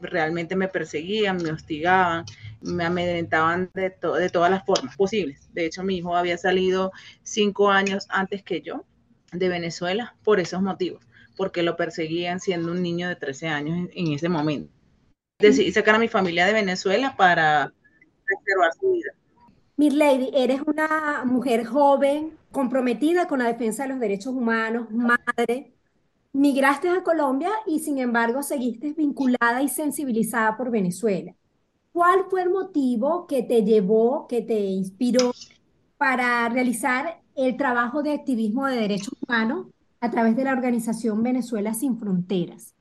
realmente 0.00 0.54
me 0.54 0.68
perseguían, 0.68 1.38
me 1.38 1.50
hostigaban, 1.50 2.26
me 2.66 2.84
amedrentaban 2.84 3.70
de, 3.74 3.94
de 4.18 4.30
todas 4.30 4.50
las 4.50 4.64
formas 4.64 4.96
posibles. 4.96 5.48
De 5.52 5.66
hecho, 5.66 5.82
mi 5.82 5.96
hijo 5.96 6.16
había 6.16 6.36
salido 6.36 6.92
cinco 7.22 7.70
años 7.70 8.06
antes 8.10 8.42
que 8.42 8.60
yo 8.60 8.84
de 9.32 9.48
Venezuela 9.48 10.16
por 10.24 10.40
esos 10.40 10.62
motivos, 10.62 11.04
porque 11.36 11.62
lo 11.62 11.76
perseguían 11.76 12.40
siendo 12.40 12.72
un 12.72 12.82
niño 12.82 13.08
de 13.08 13.16
13 13.16 13.48
años 13.48 13.88
en, 13.92 14.12
ese 14.12 14.28
momento. 14.28 14.72
Decidí 15.38 15.72
sacar 15.72 15.94
a 15.94 15.98
mi 15.98 16.08
familia 16.08 16.46
de 16.46 16.52
Venezuela 16.52 17.14
para 17.16 17.72
preservar 18.24 18.72
su 18.80 18.92
vida. 18.92 19.12
Lady, 19.76 20.30
eres 20.34 20.60
una 20.66 21.24
mujer 21.24 21.66
joven, 21.66 22.32
comprometida 22.50 23.28
con 23.28 23.40
la 23.40 23.46
defensa 23.46 23.82
de 23.82 23.90
los 23.90 24.00
derechos 24.00 24.32
humanos, 24.32 24.90
madre, 24.90 25.76
Migraste 26.36 26.90
a 26.90 27.02
Colombia 27.02 27.48
y 27.66 27.78
sin 27.78 27.96
embargo 27.96 28.42
seguiste 28.42 28.92
vinculada 28.92 29.62
y 29.62 29.70
sensibilizada 29.70 30.54
por 30.58 30.70
Venezuela. 30.70 31.34
¿Cuál 31.96 32.26
fue 32.28 32.42
el 32.42 32.50
motivo 32.50 33.26
que 33.26 33.42
te 33.42 33.64
llevó, 33.64 34.26
que 34.28 34.42
te 34.42 34.58
inspiró 34.58 35.32
para 35.96 36.46
realizar 36.50 37.22
el 37.34 37.56
trabajo 37.56 38.02
de 38.02 38.12
activismo 38.12 38.66
de 38.66 38.76
derechos 38.76 39.14
humanos 39.26 39.68
a 40.00 40.10
través 40.10 40.36
de 40.36 40.44
la 40.44 40.52
organización 40.52 41.22
Venezuela 41.22 41.72
Sin 41.72 41.98
Fronteras? 41.98 42.74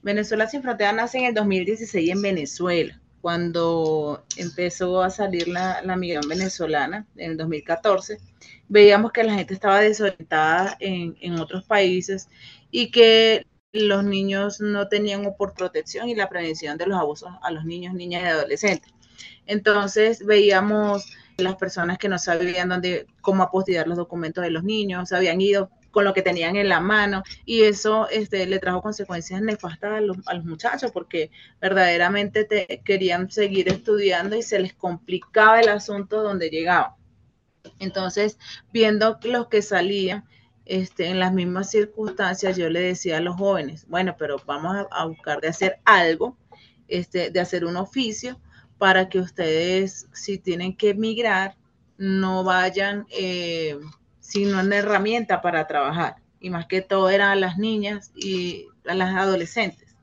Venezuela 0.00 0.46
Sin 0.46 0.62
Fronteras 0.62 0.94
nace 0.94 1.18
en 1.18 1.24
el 1.26 1.34
2016 1.34 2.10
en 2.10 2.22
Venezuela, 2.22 2.98
cuando 3.20 4.24
empezó 4.38 5.02
a 5.02 5.10
salir 5.10 5.46
la, 5.46 5.82
la 5.82 5.96
migración 5.96 6.30
venezolana 6.30 7.06
en 7.16 7.32
el 7.32 7.36
2014 7.36 8.16
veíamos 8.68 9.12
que 9.12 9.24
la 9.24 9.34
gente 9.34 9.52
estaba 9.52 9.80
desorientada 9.80 10.76
en, 10.80 11.18
en 11.20 11.38
otros 11.38 11.64
países 11.64 12.30
y 12.70 12.90
que 12.90 13.46
los 13.74 14.04
niños 14.04 14.60
no 14.60 14.86
tenían 14.88 15.34
por 15.36 15.52
protección 15.52 16.08
y 16.08 16.14
la 16.14 16.28
prevención 16.28 16.78
de 16.78 16.86
los 16.86 16.98
abusos 16.98 17.30
a 17.42 17.50
los 17.50 17.64
niños, 17.64 17.92
niñas 17.92 18.22
y 18.22 18.26
adolescentes. 18.26 18.92
Entonces 19.46 20.24
veíamos 20.24 21.12
las 21.36 21.56
personas 21.56 21.98
que 21.98 22.08
no 22.08 22.16
sabían 22.16 22.68
dónde, 22.68 23.06
cómo 23.20 23.42
apostillar 23.42 23.88
los 23.88 23.96
documentos 23.96 24.44
de 24.44 24.50
los 24.50 24.62
niños, 24.62 25.12
habían 25.12 25.40
ido 25.40 25.70
con 25.90 26.04
lo 26.04 26.14
que 26.14 26.22
tenían 26.22 26.54
en 26.54 26.68
la 26.68 26.78
mano 26.78 27.24
y 27.44 27.62
eso 27.62 28.08
este, 28.10 28.46
le 28.46 28.60
trajo 28.60 28.80
consecuencias 28.80 29.42
nefastas 29.42 29.92
a 29.92 30.00
los, 30.00 30.18
a 30.26 30.34
los 30.34 30.44
muchachos 30.44 30.92
porque 30.92 31.32
verdaderamente 31.60 32.44
te, 32.44 32.80
querían 32.84 33.28
seguir 33.28 33.68
estudiando 33.68 34.36
y 34.36 34.42
se 34.42 34.60
les 34.60 34.72
complicaba 34.72 35.60
el 35.60 35.68
asunto 35.68 36.22
donde 36.22 36.48
llegaban. 36.48 36.92
Entonces, 37.80 38.38
viendo 38.72 39.18
los 39.24 39.48
que 39.48 39.62
salían 39.62 40.24
este, 40.66 41.08
en 41.08 41.18
las 41.18 41.32
mismas 41.32 41.70
circunstancias 41.70 42.56
yo 42.56 42.70
le 42.70 42.80
decía 42.80 43.18
a 43.18 43.20
los 43.20 43.36
jóvenes, 43.36 43.86
bueno, 43.88 44.16
pero 44.18 44.36
vamos 44.46 44.86
a, 44.90 45.06
buscar 45.06 45.40
de 45.40 45.48
hacer 45.48 45.78
algo, 45.84 46.36
este, 46.88 47.30
de 47.30 47.40
hacer 47.40 47.64
un 47.64 47.76
oficio 47.76 48.40
para 48.78 49.08
que 49.08 49.18
ustedes, 49.18 50.08
si 50.12 50.38
tienen 50.38 50.76
que 50.76 50.90
emigrar, 50.90 51.56
no 51.96 52.44
vayan 52.44 53.06
eh, 53.10 53.78
sin 54.20 54.54
una 54.54 54.76
herramienta 54.76 55.40
para 55.42 55.66
trabajar. 55.66 56.16
Y 56.40 56.50
más 56.50 56.66
que 56.66 56.82
todo 56.82 57.08
eran 57.08 57.40
las 57.40 57.56
niñas 57.56 58.12
y 58.14 58.66
las 58.84 59.14
adolescentes. 59.14 59.96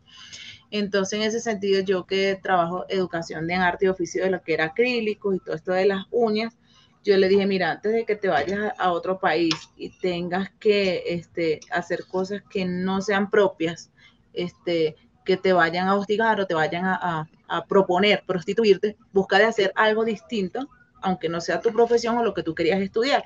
Entonces, 0.71 1.19
en 1.19 1.25
ese 1.25 1.41
sentido, 1.41 1.81
yo 1.81 2.05
que 2.05 2.39
trabajo 2.41 2.85
educación 2.87 3.45
de 3.45 3.55
arte 3.55 3.85
y 3.85 3.89
oficio 3.89 4.23
de 4.23 4.31
lo 4.31 4.41
que 4.41 4.53
era 4.53 4.65
acrílico 4.65 5.33
y 5.33 5.39
todo 5.39 5.53
esto 5.53 5.73
de 5.73 5.85
las 5.85 6.05
uñas, 6.11 6.57
yo 7.03 7.17
le 7.17 7.27
dije, 7.27 7.46
mira, 7.46 7.72
antes 7.72 7.93
de 7.93 8.05
que 8.05 8.15
te 8.15 8.27
vayas 8.27 8.74
a, 8.77 8.91
otro 8.91 9.20
país 9.20 9.53
y 9.75 9.89
tengas 9.89 10.51
que 10.60 11.03
este, 11.08 11.60
hacer 11.72 12.05
cosas 12.05 12.43
que 12.50 12.65
no 12.65 13.01
sean 13.01 13.29
propias, 13.29 13.91
este, 14.34 14.96
que 15.25 15.38
te 15.38 15.53
vayan 15.53 15.88
a 15.88 15.96
hostigar 15.96 16.39
o 16.39 16.48
te 16.48 16.53
vayan 16.53 16.86
a, 16.86 17.27
proponer 17.67 18.24
prostituirte, 18.25 18.96
busca 19.12 19.38
de 19.38 19.43
hacer 19.43 19.74
algo 19.75 20.05
distinto, 20.05 20.70
aunque 21.01 21.27
no 21.27 21.41
sea 21.41 21.60
tu 21.60 21.74
profesión 21.74 22.17
o 22.17 22.24
lo 22.24 22.34
que 22.34 22.43
tú 22.43 22.55
querías 22.55 22.79
estudiar. 22.79 23.25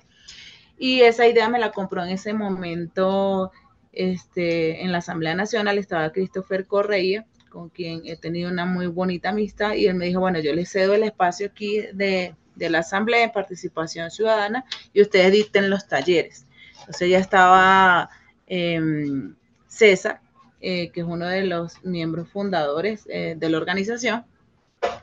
Y 0.79 1.01
esa 1.01 1.27
idea 1.27 1.48
me 1.48 1.60
la 1.60 1.72
compró 1.72 2.03
en 2.03 2.10
ese 2.10 2.34
momento 2.34 3.51
este, 3.91 4.82
en 4.84 4.91
la 4.91 4.98
Asamblea 4.98 5.36
Nacional, 5.36 5.77
estaba 5.77 6.12
Christopher 6.12 6.65
Correia, 6.65 7.27
con 7.50 7.70
quien 7.70 8.01
he 8.05 8.17
tenido 8.17 8.50
una 8.50 8.65
muy 8.65 8.88
bonita 8.88 9.29
amistad, 9.29 9.75
y 9.75 9.86
él 9.86 9.94
me 9.94 10.08
dijo, 10.08 10.22
bueno, 10.22 10.39
yo 10.39 10.55
le 10.55 10.65
cedo 10.65 10.96
el 10.96 11.03
espacio 11.03 11.48
aquí 11.48 11.84
de, 11.94 12.36
de 12.55 12.69
la 12.69 12.79
Asamblea 12.79 13.24
en 13.24 13.31
Participación 13.31 14.12
Ciudadana 14.12 14.65
y 14.93 15.01
ustedes 15.01 15.31
dicten 15.31 15.69
los 15.69 15.88
talleres. 15.88 16.45
Entonces 16.79 17.09
ya 17.09 17.19
estaba 17.19 18.09
em, 18.47 19.35
César, 19.67 20.21
eh, 20.62 20.89
que 20.91 21.01
es 21.01 21.05
uno 21.05 21.27
de 21.27 21.45
los 21.45 21.83
miembros 21.83 22.29
fundadores 22.29 23.03
eh, 23.09 23.35
de 23.38 23.50
la 23.50 23.57
organización, 23.57 24.25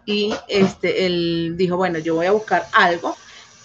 y 0.05 0.35
este, 0.49 1.07
él 1.07 1.55
dijo, 1.57 1.77
bueno, 1.77 1.99
yo 1.99 2.15
voy 2.15 2.27
a 2.27 2.33
buscar 2.33 2.67
algo 2.73 3.17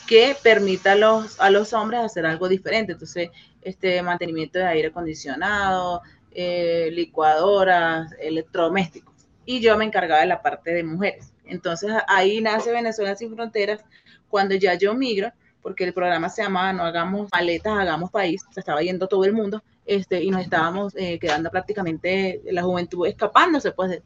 que 0.07 0.35
permita 0.41 0.93
a 0.93 0.95
los, 0.95 1.39
a 1.39 1.49
los 1.49 1.73
hombres 1.73 2.01
hacer 2.01 2.25
algo 2.25 2.47
diferente. 2.47 2.93
Entonces, 2.93 3.29
este 3.61 4.01
mantenimiento 4.01 4.59
de 4.59 4.65
aire 4.65 4.87
acondicionado, 4.87 6.01
eh, 6.31 6.89
licuadoras, 6.93 8.13
electrodomésticos. 8.19 9.13
Y 9.45 9.59
yo 9.59 9.77
me 9.77 9.85
encargaba 9.85 10.21
de 10.21 10.27
la 10.27 10.41
parte 10.41 10.71
de 10.71 10.83
mujeres. 10.83 11.33
Entonces 11.49 11.91
ahí 12.07 12.41
nace 12.41 12.71
Venezuela 12.71 13.15
sin 13.15 13.33
fronteras 13.33 13.83
cuando 14.27 14.55
ya 14.55 14.75
yo 14.75 14.93
migro, 14.93 15.31
porque 15.61 15.83
el 15.83 15.93
programa 15.93 16.29
se 16.29 16.43
llamaba 16.43 16.73
No 16.73 16.83
hagamos 16.83 17.29
maletas, 17.31 17.77
hagamos 17.77 18.11
país, 18.11 18.43
se 18.51 18.59
estaba 18.59 18.81
yendo 18.81 19.07
todo 19.07 19.25
el 19.25 19.33
mundo 19.33 19.63
este, 19.85 20.21
y 20.21 20.29
nos 20.29 20.41
estábamos 20.41 20.93
eh, 20.95 21.17
quedando 21.19 21.49
prácticamente 21.49 22.41
la 22.51 22.63
juventud 22.63 23.07
escapándose, 23.07 23.71
pues 23.71 24.01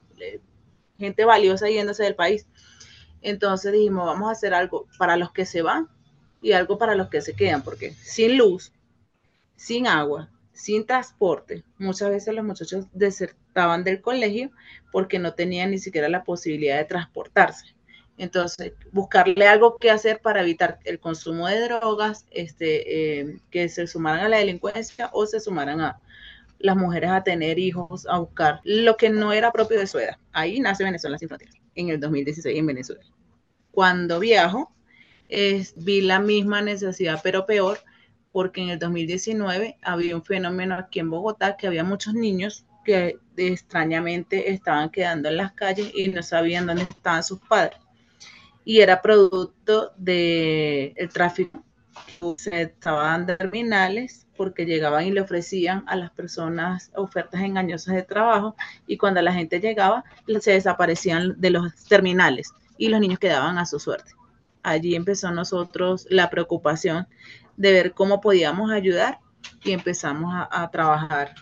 gente 0.97 1.25
valiosa 1.25 1.69
yéndose 1.69 2.03
del 2.03 2.15
país. 2.15 2.47
Entonces 3.21 3.73
dijimos, 3.73 4.05
vamos 4.05 4.29
a 4.29 4.31
hacer 4.31 4.53
algo 4.53 4.87
para 4.97 5.17
los 5.17 5.31
que 5.31 5.45
se 5.45 5.61
van 5.61 5.87
y 6.41 6.53
algo 6.53 6.77
para 6.77 6.95
los 6.95 7.09
que 7.09 7.21
se 7.21 7.33
quedan, 7.35 7.63
porque 7.63 7.93
sin 7.93 8.37
luz, 8.37 8.71
sin 9.55 9.87
agua, 9.87 10.29
sin 10.53 10.85
transporte. 10.85 11.63
Muchas 11.77 12.09
veces 12.09 12.33
los 12.33 12.45
muchachos 12.45 12.85
desertaban 13.51 13.83
del 13.83 14.01
colegio 14.01 14.51
porque 14.91 15.19
no 15.19 15.33
tenían 15.33 15.71
ni 15.71 15.79
siquiera 15.79 16.09
la 16.09 16.23
posibilidad 16.23 16.77
de 16.77 16.85
transportarse. 16.85 17.75
Entonces, 18.17 18.73
buscarle 18.91 19.47
algo 19.47 19.77
que 19.77 19.89
hacer 19.89 20.19
para 20.21 20.41
evitar 20.41 20.79
el 20.83 20.99
consumo 20.99 21.47
de 21.47 21.59
drogas, 21.61 22.25
este, 22.29 23.21
eh, 23.21 23.39
que 23.49 23.67
se 23.69 23.87
sumaran 23.87 24.25
a 24.25 24.29
la 24.29 24.37
delincuencia 24.37 25.09
o 25.13 25.25
se 25.25 25.39
sumaran 25.39 25.81
a 25.81 25.99
las 26.59 26.75
mujeres 26.75 27.09
a 27.09 27.23
tener 27.23 27.57
hijos, 27.57 28.05
a 28.07 28.19
buscar 28.19 28.61
lo 28.63 28.95
que 28.95 29.09
no 29.09 29.33
era 29.33 29.51
propio 29.51 29.79
de 29.79 29.87
su 29.87 29.97
edad. 29.97 30.17
Ahí 30.33 30.59
nace 30.59 30.83
Venezuela 30.83 31.17
sin 31.17 31.29
fronteras, 31.29 31.55
en 31.73 31.89
el 31.89 31.99
2016 31.99 32.57
en 32.57 32.65
Venezuela. 32.67 33.03
Cuando 33.71 34.19
viajo, 34.19 34.71
vi 35.77 36.01
la 36.01 36.19
misma 36.19 36.61
necesidad, 36.61 37.21
pero 37.23 37.47
peor, 37.47 37.79
porque 38.31 38.61
en 38.61 38.69
el 38.69 38.77
2019 38.77 39.77
había 39.81 40.15
un 40.15 40.23
fenómeno 40.23 40.75
aquí 40.75 40.99
en 40.99 41.09
Bogotá 41.09 41.57
que 41.57 41.65
había 41.65 41.83
muchos 41.83 42.13
niños 42.13 42.65
que 42.83 43.19
extrañamente 43.37 44.51
estaban 44.51 44.89
quedando 44.89 45.29
en 45.29 45.37
las 45.37 45.53
calles 45.53 45.91
y 45.93 46.09
no 46.09 46.21
sabían 46.23 46.67
dónde 46.67 46.83
estaban 46.83 47.23
sus 47.23 47.39
padres. 47.39 47.79
Y 48.63 48.81
era 48.81 49.01
producto 49.01 49.91
del 49.97 50.93
el 50.95 51.09
tráfico. 51.09 51.63
Se 52.37 52.61
estaban 52.61 53.25
terminales 53.25 54.27
porque 54.37 54.65
llegaban 54.65 55.05
y 55.05 55.11
le 55.11 55.21
ofrecían 55.21 55.83
a 55.87 55.95
las 55.95 56.11
personas 56.11 56.91
ofertas 56.95 57.41
engañosas 57.41 57.95
de 57.95 58.03
trabajo 58.03 58.55
y 58.87 58.97
cuando 58.97 59.21
la 59.21 59.33
gente 59.33 59.59
llegaba 59.59 60.03
se 60.39 60.51
desaparecían 60.51 61.39
de 61.39 61.49
los 61.49 61.75
terminales 61.85 62.49
y 62.77 62.89
los 62.89 62.99
niños 62.99 63.19
quedaban 63.19 63.57
a 63.57 63.65
su 63.65 63.79
suerte. 63.79 64.13
Allí 64.63 64.95
empezó 64.95 65.31
nosotros 65.31 66.07
la 66.09 66.29
preocupación 66.29 67.07
de 67.57 67.71
ver 67.71 67.93
cómo 67.93 68.21
podíamos 68.21 68.71
ayudar 68.71 69.19
y 69.63 69.71
empezamos 69.71 70.33
a, 70.49 70.69
trabajar 70.71 71.35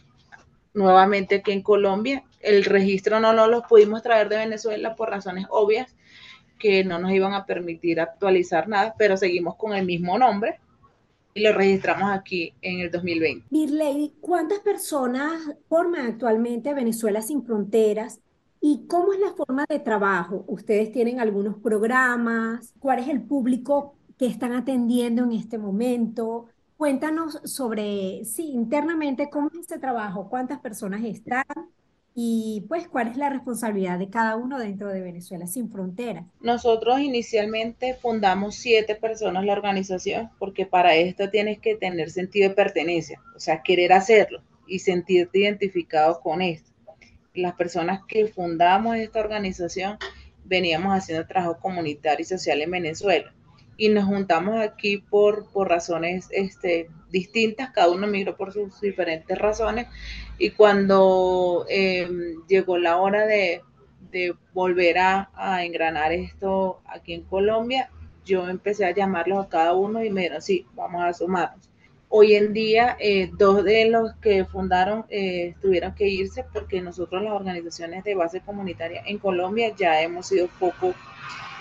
nuevamente 0.73 1.35
aquí 1.35 1.51
en 1.51 1.61
Colombia. 1.61 2.23
El 2.39 2.65
registro 2.65 3.19
no, 3.19 3.33
lo 3.33 3.61
pudimos 3.63 4.03
traer 4.03 4.29
de 4.29 4.37
Venezuela 4.37 4.95
por 4.95 5.09
razones 5.09 5.45
obvias 5.49 5.95
que 6.57 6.83
no 6.83 6.99
nos 6.99 7.11
iban 7.11 7.33
a 7.33 7.45
permitir 7.45 7.99
actualizar 8.01 8.67
nada, 8.67 8.93
pero 8.97 9.15
seguimos 9.15 9.55
con 9.55 9.73
el 9.73 9.85
mismo 9.85 10.17
nombre 10.17 10.59
y 11.33 11.41
lo 11.41 11.53
registramos 11.53 12.11
aquí 12.11 12.53
en 12.61 12.81
el 12.81 12.91
2020. 12.91 13.47
Lady, 13.51 14.13
¿cuántas 14.19 14.59
personas 14.59 15.55
forman 15.69 16.07
actualmente 16.07 16.73
Venezuela 16.73 17.21
sin 17.21 17.43
fronteras? 17.43 18.19
¿Y 18.59 18.87
cómo 18.87 19.13
es 19.13 19.19
la 19.19 19.31
forma 19.31 19.65
de 19.69 19.79
trabajo? 19.79 20.43
¿Ustedes 20.47 20.91
tienen 20.91 21.21
algunos 21.21 21.55
programas? 21.57 22.73
¿Cuál 22.79 22.99
es 22.99 23.07
el 23.07 23.21
público 23.21 23.95
que 24.19 24.25
están 24.25 24.51
atendiendo 24.51 25.23
en 25.23 25.31
este 25.31 25.57
momento. 25.57 26.47
Cuéntanos 26.79 27.41
sobre, 27.43 28.23
sí, 28.23 28.51
internamente, 28.53 29.29
cómo 29.29 29.49
es 29.49 29.59
este 29.59 29.79
trabajo, 29.79 30.29
cuántas 30.29 30.61
personas 30.61 31.03
están 31.03 31.43
y 32.15 32.63
pues 32.69 32.87
cuál 32.87 33.09
es 33.09 33.17
la 33.17 33.29
responsabilidad 33.29 33.99
de 33.99 34.09
cada 34.09 34.37
uno 34.37 34.57
dentro 34.57 34.87
de 34.87 35.01
Venezuela 35.01 35.45
sin 35.45 35.69
fronteras. 35.69 36.23
Nosotros 36.39 37.01
inicialmente 37.01 37.95
fundamos 37.95 38.55
siete 38.55 38.95
personas 38.95 39.43
la 39.43 39.51
organización 39.51 40.29
porque 40.39 40.65
para 40.65 40.95
esto 40.95 41.29
tienes 41.29 41.59
que 41.59 41.75
tener 41.75 42.11
sentido 42.11 42.47
de 42.47 42.55
pertenencia, 42.55 43.21
o 43.35 43.41
sea, 43.41 43.61
querer 43.61 43.91
hacerlo 43.91 44.41
y 44.65 44.79
sentirte 44.79 45.39
identificado 45.39 46.21
con 46.21 46.41
esto. 46.41 46.71
Las 47.33 47.55
personas 47.55 48.05
que 48.07 48.27
fundamos 48.27 48.95
esta 48.95 49.19
organización 49.19 49.97
veníamos 50.45 50.97
haciendo 50.97 51.27
trabajo 51.27 51.59
comunitario 51.59 52.23
y 52.23 52.25
social 52.25 52.61
en 52.61 52.71
Venezuela 52.71 53.33
y 53.79 53.87
nos 53.87 54.03
juntamos 54.03 54.59
aquí 54.59 54.97
por, 54.97 55.49
por 55.51 55.69
razones 55.69 56.27
este, 56.31 56.89
distintas, 57.09 57.71
cada 57.71 57.89
uno 57.89 58.07
migró 58.07 58.35
por 58.35 58.51
sus 58.51 58.79
diferentes 58.81 59.37
razones 59.37 59.87
y 60.37 60.51
cuando 60.51 61.65
em, 61.69 62.45
llegó 62.47 62.77
la 62.77 62.97
hora 62.97 63.25
de, 63.25 63.63
volver 64.53 64.97
a, 64.97 65.29
engranar 65.63 66.11
esto 66.11 66.81
aquí 66.85 67.13
en 67.13 67.21
Colombia, 67.23 67.89
yo 68.25 68.49
empecé 68.49 68.85
a 68.85 68.91
llamarlos 68.91 69.45
a 69.45 69.49
cada 69.49 69.73
uno 69.73 70.03
y 70.03 70.09
me 70.09 70.21
dijeron, 70.21 70.41
sí, 70.41 70.65
vamos 70.73 71.03
a 71.03 71.13
sumarnos. 71.13 71.69
Hoy 72.09 72.33
en 72.33 72.51
día, 72.51 72.97
eh, 72.99 73.29
dos 73.37 73.63
de 73.63 73.85
los 73.85 74.13
que 74.15 74.43
fundaron 74.45 75.05
eh, 75.09 75.53
tuvieron 75.61 75.93
que 75.93 76.07
irse 76.09 76.43
porque 76.51 76.81
nosotros 76.81 77.23
las 77.23 77.33
organizaciones 77.33 78.03
de 78.03 78.15
base 78.15 78.41
comunitaria 78.41 79.03
en 79.05 79.19
Colombia 79.19 79.73
ya 79.77 80.01
hemos 80.01 80.27
sido 80.27 80.47
poco 80.59 80.95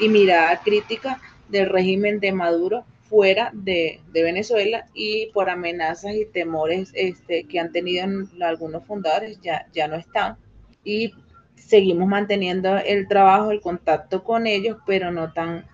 y 0.01 0.09
mirada 0.09 0.61
crítica 0.63 1.21
del 1.49 1.69
régimen 1.69 2.21
de 2.21 2.33
Maduro 2.33 2.85
fuera 3.09 3.51
de, 3.55 4.01
Venezuela 4.13 4.87
y 4.95 5.27
por 5.33 5.49
amenazas 5.49 6.15
y 6.15 6.27
temores 6.27 6.91
este, 6.95 7.45
que 7.45 7.59
han 7.59 7.73
tenido 7.73 8.07
algunos 8.43 8.85
fundadores 8.85 9.41
ya, 9.41 9.67
ya 9.73 9.89
no 9.89 9.97
están. 9.97 10.37
Y 10.85 11.15
seguimos 11.55 12.09
manteniendo 12.09 12.77
el 12.79 13.09
trabajo, 13.09 13.51
el 13.51 13.61
contacto 13.61 14.25
con 14.25 14.47
ellos, 14.47 14.79
pero 14.87 15.11
no 15.11 15.33
tan 15.33 15.67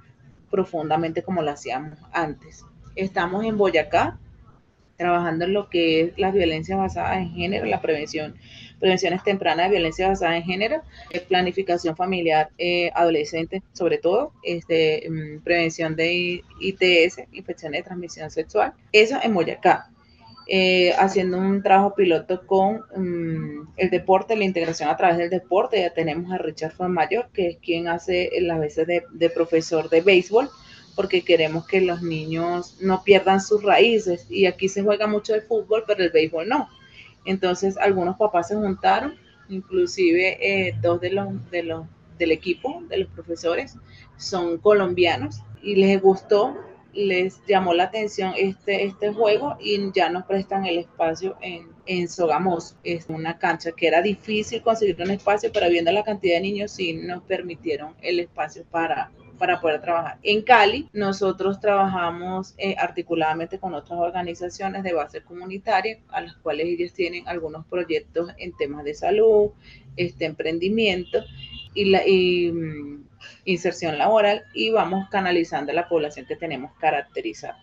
profundamente 0.51 1.23
como 1.23 1.43
lo 1.43 1.51
hacíamos 1.51 1.99
antes. 2.13 2.65
Estamos 2.95 3.45
en 3.45 3.59
Boyacá, 3.59 4.19
trabajando 4.97 5.45
en 5.45 5.53
lo 5.53 5.69
que 5.69 6.01
es 6.01 6.19
la 6.19 6.31
violencia 6.31 6.77
basada 6.77 7.19
en 7.19 7.31
género, 7.33 7.67
la 7.67 7.81
prevención 7.81 8.37
prevenciones 8.85 9.25
tempranas 9.25 9.71
de 9.71 9.77
violencia 9.77 10.09
basada 10.09 10.37
en 10.37 10.43
género, 10.43 10.83
planificación 11.27 11.97
familiar 11.97 12.51
eh, 12.59 12.91
adolescente, 12.95 13.63
sobre 13.73 13.97
todo, 13.97 14.35
este, 14.43 15.09
mm, 15.09 15.43
prevención 15.43 15.97
de 15.97 16.43
ITS, 16.61 17.25
infecciones 17.33 17.79
de 17.79 17.85
transmisión 17.85 18.31
sexual. 18.31 18.75
Eso 18.93 19.19
en 19.23 19.33
Boyacá. 19.33 19.89
Eh, 20.47 20.93
haciendo 20.99 21.39
un 21.39 21.63
trabajo 21.63 21.95
piloto 21.95 22.47
con 22.47 22.83
mm, 22.95 23.69
el 23.79 23.89
deporte, 23.89 24.37
la 24.37 24.45
integración 24.45 24.91
a 24.91 24.99
través 24.99 25.17
del 25.17 25.31
deporte. 25.31 25.81
Ya 25.81 25.95
tenemos 25.95 26.31
a 26.31 26.37
Richard 26.37 26.75
Mayor, 26.87 27.31
que 27.33 27.49
es 27.49 27.57
quien 27.57 27.89
hace 27.89 28.29
las 28.43 28.61
veces 28.61 28.87
de 28.87 29.31
profesor 29.31 29.89
de 29.89 30.03
béisbol 30.03 30.51
porque 30.95 31.23
queremos 31.23 31.67
que 31.67 31.81
los 31.81 32.03
niños 32.03 32.77
no 32.81 33.03
pierdan 33.03 33.41
sus 33.41 33.63
raíces. 33.63 34.27
Y 34.29 34.45
aquí 34.45 34.69
se 34.69 34.83
juega 34.83 35.07
mucho 35.07 35.35
el 35.35 35.41
fútbol, 35.41 35.85
pero 35.87 36.05
el 36.05 36.11
béisbol 36.11 36.47
no. 36.47 36.69
Entonces 37.25 37.77
algunos 37.77 38.17
papás 38.17 38.49
se 38.49 38.57
juntaron, 38.57 39.15
inclusive 39.49 40.39
eh, 40.41 40.77
dos 40.81 41.01
de 41.01 41.11
los, 41.11 41.51
de 41.51 41.63
los 41.63 41.87
del 42.19 42.33
equipo, 42.33 42.83
de 42.89 42.99
los 42.99 43.09
profesores, 43.09 43.77
son 44.17 44.59
colombianos 44.59 45.43
y 45.63 45.77
les 45.77 46.01
gustó, 46.01 46.57
les 46.95 47.45
llamó 47.47 47.75
la 47.75 47.85
atención 47.85 48.33
este, 48.37 48.85
este 48.85 49.13
juego 49.13 49.57
y 49.61 49.93
ya 49.93 50.09
nos 50.09 50.25
prestan 50.25 50.67
el 50.67 50.79
espacio 50.79 51.37
en, 51.41 51.69
en. 51.87 52.09
Es 52.85 53.07
una 53.09 53.39
cancha 53.39 53.73
que 53.73 53.87
era 53.87 54.01
difícil 54.03 54.63
conseguir 54.63 54.97
un 55.01 55.11
espacio, 55.11 55.51
pero 55.53 55.69
viendo 55.69 55.93
la 55.93 56.05
cantidad 56.05 56.37
de 56.37 56.43
niños 56.43 56.71
sí 56.73 56.95
nos 56.95 57.23
permitieron 57.25 57.95
el 58.01 58.21
espacio 58.21 58.65
para, 58.71 59.11
para 59.39 59.61
poder 59.61 59.81
trabajar. 59.81 60.19
En 60.23 60.43
Cali, 60.43 60.89
nosotros 60.93 61.61
trabajamos 61.61 62.55
eh, 62.59 62.77
articuladamente 62.79 63.59
con 63.59 63.75
otras 63.75 63.99
organizaciones 63.99 64.83
de 64.83 64.93
base 64.93 65.23
comunitaria, 65.23 65.99
a 66.09 66.21
las 66.21 66.37
cuales 66.37 66.67
ellos 66.67 66.93
tienen 66.93 67.27
algunos 67.29 67.67
proyectos 67.67 68.31
en 68.39 68.57
temas 68.57 68.85
de 68.85 68.95
salud, 68.95 69.51
este 69.97 70.25
emprendimiento 70.25 71.19
y, 71.75 71.87
la, 71.87 72.01
mm, 72.01 73.04
inserción 73.45 73.99
laboral, 73.99 74.45
y 74.55 74.71
vamos 74.71 75.09
canalizando 75.11 75.73
la 75.73 75.89
población 75.89 76.27
que 76.27 76.37
tenemos 76.37 76.73
caracterizada. 76.79 77.59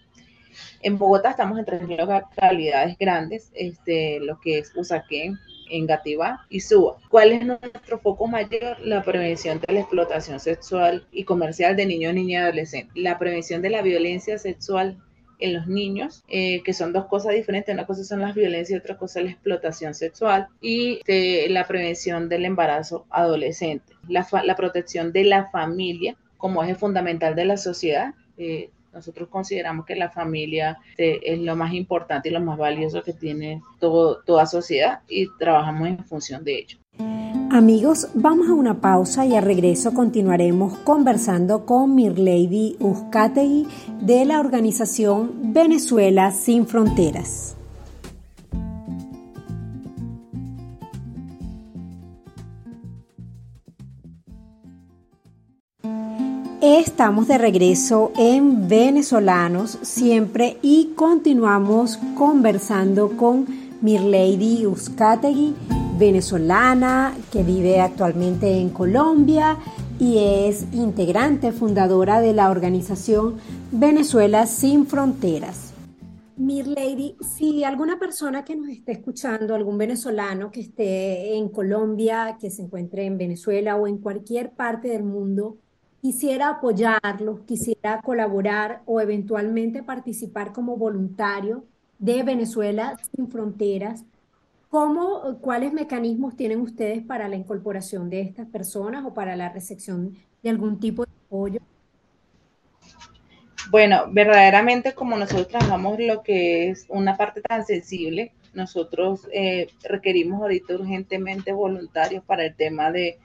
En 0.81 0.97
Bogotá 0.97 1.31
estamos 1.31 1.57
en 1.59 1.65
tres 1.65 1.81
localidades 1.83 2.97
grandes, 2.97 3.51
este, 3.53 4.19
lo 4.19 4.39
que 4.39 4.59
es 4.59 4.75
Usaquén, 4.75 5.37
Engativá 5.69 6.45
y 6.49 6.59
Suba. 6.59 6.97
¿Cuál 7.09 7.31
es 7.31 7.45
nuestro 7.45 7.99
foco 7.99 8.27
mayor? 8.27 8.77
La 8.81 9.03
prevención 9.03 9.61
de 9.65 9.73
la 9.73 9.79
explotación 9.79 10.39
sexual 10.39 11.07
y 11.11 11.23
comercial 11.23 11.75
de 11.75 11.85
niños, 11.85 12.13
niñas 12.13 12.41
y 12.41 12.43
adolescentes. 12.43 12.95
La 12.95 13.17
prevención 13.17 13.61
de 13.61 13.69
la 13.69 13.81
violencia 13.81 14.37
sexual 14.37 14.97
en 15.41 15.53
los 15.53 15.67
niños, 15.67 16.23
eh, 16.29 16.61
que 16.63 16.73
son 16.73 16.93
dos 16.93 17.05
cosas 17.07 17.33
diferentes. 17.33 17.73
Una 17.73 17.85
cosa 17.85 18.03
son 18.03 18.21
las 18.21 18.33
violencias 18.35 18.77
y 18.77 18.79
otra 18.79 18.97
cosa 18.97 19.21
la 19.21 19.31
explotación 19.31 19.93
sexual 19.93 20.47
y 20.61 21.01
la 21.49 21.67
prevención 21.67 22.29
del 22.29 22.45
embarazo 22.45 23.05
adolescente. 23.09 23.93
La, 24.07 24.25
la, 24.43 24.55
protección 24.55 25.11
de 25.11 25.25
la 25.25 25.49
familia 25.49 26.15
como 26.37 26.63
eje 26.63 26.75
fundamental 26.75 27.35
de 27.35 27.45
la 27.45 27.57
sociedad. 27.57 28.13
Eh, 28.37 28.71
nosotros 28.93 29.29
consideramos 29.29 29.85
que 29.85 29.95
la 29.95 30.09
familia 30.09 30.77
eh, 30.97 31.19
es 31.23 31.39
lo 31.39 31.55
más 31.55 31.73
importante 31.73 32.29
y 32.29 32.31
lo 32.31 32.41
más 32.41 32.57
valioso 32.57 33.01
que 33.01 33.13
tiene 33.13 33.61
toda 33.79 34.45
sociedad 34.45 34.99
y 35.07 35.27
trabajamos 35.37 35.87
en 35.87 36.05
función 36.05 36.43
de 36.43 36.59
ello. 36.59 36.77
Amigos, 37.51 38.07
vamos 38.13 38.49
a 38.49 38.53
una 38.53 38.79
pausa 38.79 39.25
y 39.25 39.35
a 39.35 39.41
regreso 39.41 39.93
continuaremos 39.93 40.77
conversando 40.79 41.65
con 41.65 41.95
Mirlady 41.95 42.77
Uzcategui 42.79 43.67
de 44.01 44.25
la 44.25 44.39
organización 44.39 45.53
Venezuela 45.53 46.31
Sin 46.31 46.65
Fronteras. 46.65 47.57
Estamos 56.79 57.27
de 57.27 57.37
regreso 57.37 58.13
en 58.17 58.69
Venezolanos 58.69 59.77
siempre 59.81 60.55
y 60.61 60.93
continuamos 60.95 61.97
conversando 62.17 63.17
con 63.17 63.45
Mirlady 63.81 64.65
Uzcategui, 64.65 65.53
venezolana 65.99 67.13
que 67.29 67.43
vive 67.43 67.81
actualmente 67.81 68.57
en 68.57 68.69
Colombia 68.69 69.57
y 69.99 70.17
es 70.19 70.65
integrante 70.71 71.51
fundadora 71.51 72.21
de 72.21 72.31
la 72.31 72.49
organización 72.49 73.35
Venezuela 73.73 74.45
Sin 74.45 74.87
Fronteras. 74.87 75.73
Mirlady, 76.37 77.17
si 77.35 77.65
alguna 77.65 77.99
persona 77.99 78.45
que 78.45 78.55
nos 78.55 78.69
esté 78.69 78.93
escuchando, 78.93 79.55
algún 79.55 79.77
venezolano 79.77 80.51
que 80.51 80.61
esté 80.61 81.35
en 81.35 81.49
Colombia, 81.49 82.37
que 82.39 82.49
se 82.49 82.61
encuentre 82.61 83.05
en 83.05 83.17
Venezuela 83.17 83.75
o 83.75 83.87
en 83.87 83.97
cualquier 83.97 84.53
parte 84.53 84.87
del 84.87 85.03
mundo, 85.03 85.57
quisiera 86.01 86.49
apoyarlos, 86.49 87.41
quisiera 87.45 88.01
colaborar 88.01 88.81
o 88.85 88.99
eventualmente 88.99 89.83
participar 89.83 90.51
como 90.51 90.75
voluntario 90.75 91.65
de 91.99 92.23
Venezuela 92.23 92.97
sin 93.15 93.29
fronteras, 93.29 94.03
¿cómo, 94.69 95.37
¿cuáles 95.41 95.71
mecanismos 95.71 96.35
tienen 96.35 96.61
ustedes 96.61 97.03
para 97.03 97.29
la 97.29 97.35
incorporación 97.35 98.09
de 98.09 98.21
estas 98.21 98.47
personas 98.47 99.05
o 99.05 99.13
para 99.13 99.35
la 99.35 99.49
recepción 99.49 100.17
de 100.41 100.49
algún 100.49 100.79
tipo 100.79 101.05
de 101.05 101.11
apoyo? 101.27 101.59
Bueno, 103.69 104.05
verdaderamente 104.11 104.93
como 104.93 105.15
nosotros 105.15 105.47
trabajamos 105.47 105.99
lo 105.99 106.23
que 106.23 106.71
es 106.71 106.87
una 106.89 107.15
parte 107.15 107.41
tan 107.41 107.63
sensible, 107.63 108.33
nosotros 108.55 109.27
eh, 109.31 109.67
requerimos 109.83 110.41
ahorita 110.41 110.73
urgentemente 110.73 111.53
voluntarios 111.53 112.23
para 112.25 112.45
el 112.45 112.55
tema 112.55 112.91
de 112.91 113.19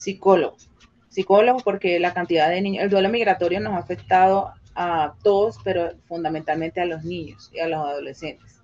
psicólogos 0.00 0.70
psicólogos 1.10 1.62
porque 1.62 2.00
la 2.00 2.14
cantidad 2.14 2.48
de 2.48 2.62
niños, 2.62 2.84
el 2.84 2.90
duelo 2.90 3.10
migratorio 3.10 3.60
nos 3.60 3.74
ha 3.74 3.78
afectado 3.78 4.54
a 4.74 5.14
todos, 5.22 5.58
pero 5.64 5.90
fundamentalmente 6.06 6.80
a 6.80 6.86
los 6.86 7.04
niños 7.04 7.50
y 7.52 7.58
a 7.58 7.68
los 7.68 7.80
adolescentes. 7.80 8.62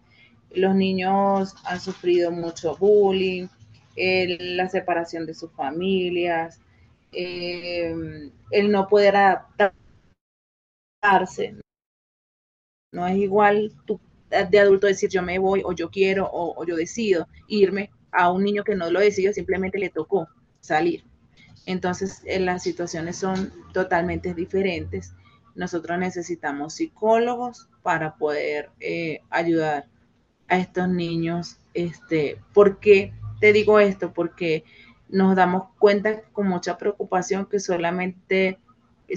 Los 0.53 0.75
niños 0.75 1.55
han 1.65 1.81
sufrido 1.81 2.31
mucho 2.31 2.77
bullying, 2.77 3.49
la 3.97 4.69
separación 4.69 5.27
de 5.27 5.35
sus 5.35 5.51
familias, 5.53 6.61
em, 7.13 8.31
el 8.51 8.71
no 8.71 8.87
poder 8.89 9.17
adaptarse. 9.17 9.75
No 12.93 13.07
es 13.07 13.17
igual 13.17 13.73
tú 13.85 14.01
de 14.29 14.59
adulto 14.59 14.87
decir 14.87 15.09
yo 15.09 15.23
me 15.23 15.39
voy 15.39 15.63
o 15.65 15.73
yo 15.73 15.91
quiero 15.91 16.27
o, 16.27 16.61
o 16.61 16.65
yo 16.67 16.77
decido 16.77 17.29
irme 17.49 17.91
a 18.11 18.31
un 18.33 18.43
niño 18.45 18.65
que 18.65 18.75
no 18.75 18.91
lo 18.91 19.01
decidió, 19.01 19.33
simplemente 19.33 19.79
le 19.79 19.91
tocó 19.91 20.29
salir. 20.61 21.05
Entonces, 21.67 22.23
eh, 22.25 22.41
las 22.41 22.63
situaciones 22.63 23.17
son 23.17 23.53
totalmente 23.73 24.33
diferentes. 24.35 25.15
Nosotros 25.55 25.99
necesitamos 25.99 26.75
psicólogos 26.75 27.69
para 27.83 28.17
poder 28.17 28.71
eh, 28.81 29.21
ayudar 29.31 29.89
a 30.49 30.59
estos 30.59 30.89
niños. 30.89 31.59
Este, 31.75 32.41
¿Por 32.55 32.79
qué 32.79 33.13
te 33.41 33.53
digo 33.53 33.81
esto? 33.81 34.13
Porque 34.13 34.65
nos 35.09 35.35
damos 35.35 35.65
cuenta 35.79 36.23
con 36.33 36.49
mucha 36.49 36.79
preocupación 36.79 37.47
que 37.47 37.61
solamente 37.61 38.59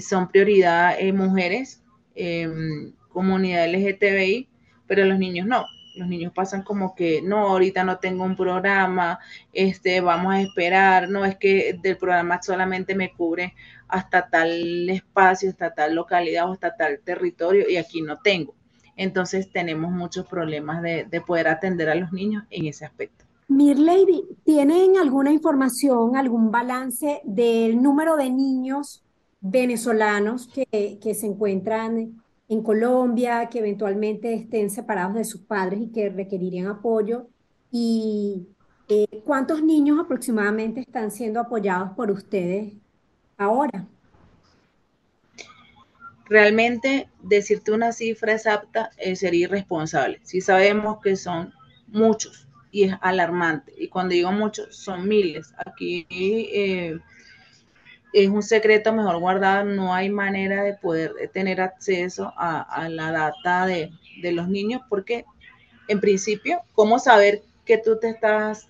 son 0.00 0.28
prioridad 0.28 0.96
eh, 0.98 1.12
mujeres, 1.12 1.82
em, 2.14 2.92
comunidad 3.08 3.66
LGTBI, 3.66 4.48
pero 4.86 5.04
los 5.04 5.18
niños 5.18 5.46
no 5.46 5.66
los 5.94 6.08
niños 6.08 6.32
pasan 6.32 6.62
como 6.62 6.94
que, 6.94 7.22
no, 7.22 7.48
ahorita 7.48 7.84
no 7.84 7.98
tengo 7.98 8.24
un 8.24 8.36
programa, 8.36 9.18
este, 9.52 10.00
vamos 10.00 10.34
a 10.34 10.40
esperar, 10.40 11.08
no 11.08 11.24
es 11.24 11.36
que 11.36 11.78
del 11.82 11.96
programa 11.96 12.40
solamente 12.42 12.94
me 12.94 13.12
cubre 13.12 13.54
hasta 13.88 14.28
tal 14.28 14.88
espacio, 14.88 15.50
hasta 15.50 15.74
tal 15.74 15.94
localidad 15.94 16.48
o 16.48 16.52
hasta 16.52 16.76
tal 16.76 17.00
territorio 17.00 17.68
y 17.68 17.76
aquí 17.76 18.02
no 18.02 18.18
tengo. 18.18 18.54
Entonces 18.96 19.50
tenemos 19.50 19.90
muchos 19.90 20.26
problemas 20.26 20.82
de, 20.82 21.22
poder 21.26 21.48
atender 21.48 21.88
a 21.88 21.94
los 21.94 22.12
niños 22.12 22.44
en 22.50 22.66
ese 22.66 22.84
aspecto. 22.84 23.24
Mirlady, 23.48 24.22
¿tienen 24.44 24.96
alguna 24.96 25.32
información, 25.32 26.16
algún 26.16 26.50
balance 26.50 27.20
del 27.24 27.82
número 27.82 28.16
de 28.16 28.30
niños 28.30 29.02
venezolanos 29.40 30.48
que, 30.48 30.98
que 31.02 31.14
se 31.14 31.26
encuentran 31.26 32.19
en 32.50 32.62
Colombia, 32.64 33.48
que 33.48 33.60
eventualmente 33.60 34.34
estén 34.34 34.70
separados 34.70 35.14
de 35.14 35.24
sus 35.24 35.40
padres 35.40 35.80
y 35.82 35.92
que 35.92 36.08
requerirían 36.10 36.66
apoyo. 36.66 37.28
¿Y 37.70 38.48
eh, 38.88 39.22
cuántos 39.24 39.62
niños 39.62 40.00
aproximadamente 40.00 40.80
están 40.80 41.12
siendo 41.12 41.38
apoyados 41.38 41.92
por 41.92 42.10
ustedes 42.10 42.72
ahora? 43.38 43.86
Realmente 46.28 47.08
decirte 47.22 47.70
una 47.70 47.92
cifra 47.92 48.32
exacta 48.32 48.90
eh, 48.96 49.14
sería 49.14 49.44
irresponsable. 49.44 50.18
Si 50.24 50.40
sabemos 50.40 50.98
que 51.00 51.14
son 51.14 51.52
muchos 51.86 52.48
y 52.72 52.82
es 52.84 52.94
alarmante. 53.00 53.72
Y 53.78 53.86
cuando 53.86 54.14
digo 54.14 54.32
muchos, 54.32 54.74
son 54.74 55.06
miles. 55.06 55.54
Aquí 55.64 56.04
eh, 56.10 56.98
es 58.12 58.28
un 58.28 58.42
secreto 58.42 58.92
mejor 58.92 59.18
guardado, 59.18 59.64
no 59.64 59.94
hay 59.94 60.10
manera 60.10 60.62
de 60.62 60.74
poder 60.74 61.12
tener 61.32 61.60
acceso 61.60 62.32
a, 62.36 62.88
la 62.88 63.12
data 63.12 63.66
de, 63.66 63.90
los 64.32 64.48
niños 64.48 64.82
porque 64.88 65.24
en 65.88 66.00
principio, 66.00 66.60
¿cómo 66.74 66.98
saber 66.98 67.42
que 67.64 67.78
tú 67.78 67.98
te 67.98 68.10
estás 68.10 68.68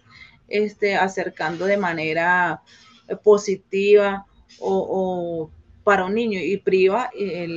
este, 0.48 0.94
acercando 0.94 1.66
de 1.66 1.76
manera 1.76 2.62
eh, 3.08 3.16
positiva 3.16 4.26
o, 4.58 5.50
para 5.84 6.04
un 6.04 6.14
niño 6.14 6.38
y 6.40 6.56
priva 6.58 7.10
eh, 7.18 7.48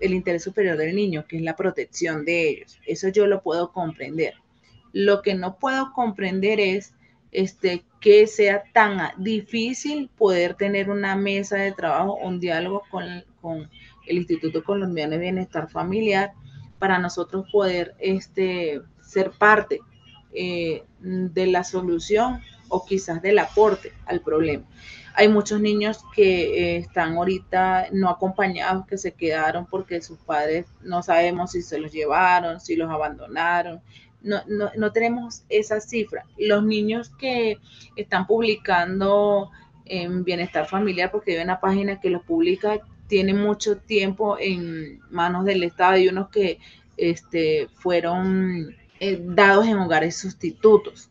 el 0.00 0.14
interés 0.14 0.42
superior 0.42 0.76
del 0.76 0.96
niño, 0.96 1.24
que 1.28 1.36
es 1.36 1.42
la 1.42 1.56
protección 1.56 2.24
de 2.24 2.48
ellos? 2.48 2.78
Eso 2.86 3.08
yo 3.08 3.26
lo 3.26 3.42
puedo 3.42 3.72
comprender. 3.72 4.34
Lo 4.92 5.22
que 5.22 5.34
no 5.34 5.58
puedo 5.58 5.92
comprender 5.92 6.60
es 6.60 6.94
este, 7.32 7.84
que 8.00 8.26
sea 8.26 8.62
tan 8.72 8.98
difícil 9.16 10.10
poder 10.16 10.54
tener 10.54 10.90
una 10.90 11.16
mesa 11.16 11.56
de 11.56 11.72
trabajo, 11.72 12.16
un 12.16 12.38
diálogo 12.38 12.82
con, 12.90 13.24
el 14.06 14.16
Instituto 14.16 14.62
Colombiano 14.62 15.12
de 15.12 15.18
Bienestar 15.18 15.70
Familiar 15.70 16.32
para 16.78 16.98
nosotros 16.98 17.46
poder 17.50 17.94
este, 17.98 18.82
ser 19.00 19.30
parte 19.30 19.80
eh, 20.32 20.84
de 21.00 21.46
la 21.46 21.64
solución 21.64 22.40
o 22.68 22.84
quizás 22.84 23.22
del 23.22 23.38
aporte 23.38 23.92
al 24.06 24.20
problema. 24.20 24.64
Hay 25.14 25.28
muchos 25.28 25.60
niños 25.60 26.04
que 26.14 26.74
eh, 26.74 26.76
están 26.78 27.16
ahorita 27.16 27.88
no 27.92 28.08
acompañados, 28.08 28.86
que 28.86 28.96
se 28.96 29.12
quedaron 29.12 29.66
porque 29.66 30.00
sus 30.00 30.18
padres 30.18 30.66
no 30.80 31.02
sabemos 31.02 31.52
si 31.52 31.62
se 31.62 31.78
los 31.78 31.92
llevaron, 31.92 32.60
si 32.60 32.76
los 32.76 32.90
abandonaron. 32.90 33.82
No, 34.22 34.42
no, 34.46 34.70
no 34.76 34.92
tenemos 34.92 35.44
esa 35.48 35.80
cifra. 35.80 36.24
Los 36.38 36.64
niños 36.64 37.10
que 37.10 37.58
están 37.96 38.26
publicando 38.26 39.50
en 39.84 40.24
Bienestar 40.24 40.66
Familiar, 40.66 41.10
porque 41.10 41.36
hay 41.36 41.44
una 41.44 41.60
página 41.60 42.00
que 42.00 42.10
los 42.10 42.22
publica, 42.22 42.80
tienen 43.08 43.40
mucho 43.40 43.78
tiempo 43.78 44.36
en 44.38 45.00
manos 45.10 45.44
del 45.44 45.64
Estado 45.64 45.98
y 45.98 46.08
unos 46.08 46.30
que 46.30 46.58
este, 46.96 47.68
fueron 47.74 48.76
eh, 49.00 49.20
dados 49.22 49.66
en 49.66 49.78
hogares 49.78 50.16
sustitutos 50.16 51.10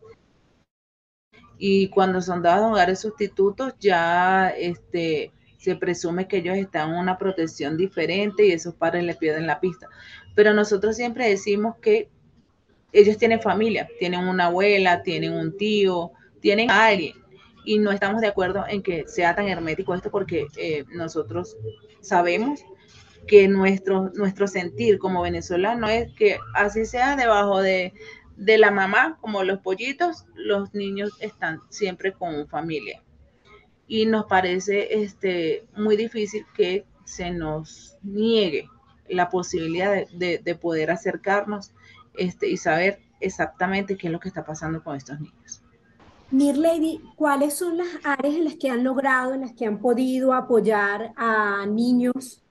y 1.64 1.90
cuando 1.90 2.24
son 2.24 2.42
dados 2.42 2.72
hogares 2.72 3.02
sustitutos 3.02 3.76
ya 3.80 4.50
este, 4.50 5.32
se 5.60 5.76
presume 5.76 6.28
que 6.28 6.38
ellos 6.38 6.58
están 6.58 6.90
en 6.90 6.96
una 6.96 7.20
protección 7.20 7.78
diferente 7.78 8.48
y 8.48 8.52
esos 8.52 8.74
padres 8.74 9.04
le 9.04 9.14
pierden 9.14 9.46
la 9.46 9.60
pista. 9.60 9.88
Pero 10.34 10.56
nosotros 10.56 10.96
siempre 10.96 11.30
decimos 11.30 11.76
que 11.80 12.10
ellos 12.94 13.18
tienen 13.18 13.42
familia, 13.42 13.88
tienen 14.00 14.22
una 14.28 14.46
abuela, 14.46 15.04
tienen 15.04 15.34
un 15.34 15.58
tío, 15.58 16.12
tienen 16.40 16.70
a 16.70 16.88
alguien 16.88 17.16
y 17.64 17.80
no 17.80 17.92
estamos 17.92 18.22
de 18.22 18.28
acuerdo 18.28 18.66
en 18.68 18.82
que 18.82 19.08
sea 19.08 19.36
tan 19.36 19.48
hermético 19.48 19.94
esto 19.94 20.10
porque 20.10 20.48
eh, 20.58 20.84
nosotros 20.94 21.58
sabemos 22.02 22.66
que 23.28 23.48
nuestro, 23.48 24.12
nuestro 24.16 24.48
sentir 24.48 24.98
como 24.98 25.22
venezolano 25.22 25.88
es 25.88 26.12
que 26.14 26.40
así 26.56 26.86
sea 26.86 27.16
debajo 27.16 27.62
de, 27.62 27.94
de 28.36 28.58
la 28.58 28.72
mamá, 28.72 29.18
como 29.22 29.44
los 29.44 29.60
pollitos, 29.60 30.26
los 30.34 30.74
niños 30.74 31.12
están 31.20 31.60
siempre 31.70 32.14
con 32.14 32.48
familia. 32.48 33.04
Y 33.88 34.06
nos 34.06 34.26
parece 34.26 35.04
este, 35.04 35.66
muy 35.76 35.96
difícil 35.96 36.46
que 36.56 36.86
se 37.06 37.30
nos 37.30 37.98
niegue 38.02 38.68
la 39.10 39.30
posibilidad 39.30 40.08
de, 40.10 40.58
poder 40.60 40.90
acercarnos 40.90 41.72
este, 42.16 42.50
y 42.50 42.58
saber 42.58 43.00
exactamente 43.20 43.98
qué 43.98 44.08
es 44.08 44.14
lo 44.14 44.20
que 44.20 44.30
está 44.30 44.46
pasando 44.46 44.84
con 44.84 44.96
estos 44.96 45.20
niños. 45.20 45.62
Lady, 46.32 47.02
¿cuáles 47.16 47.56
son 47.56 47.78
las 47.78 47.88
áreas 48.04 48.36
en 48.36 48.46
las 48.46 48.56
que 48.56 48.70
han 48.70 48.84
logrado, 48.84 49.34
en 49.34 49.42
las 49.42 49.54
que 49.54 49.66
han 49.66 49.80
podido 49.80 50.34
apoyar 50.34 51.14
a 51.18 51.66
niños 51.66 52.42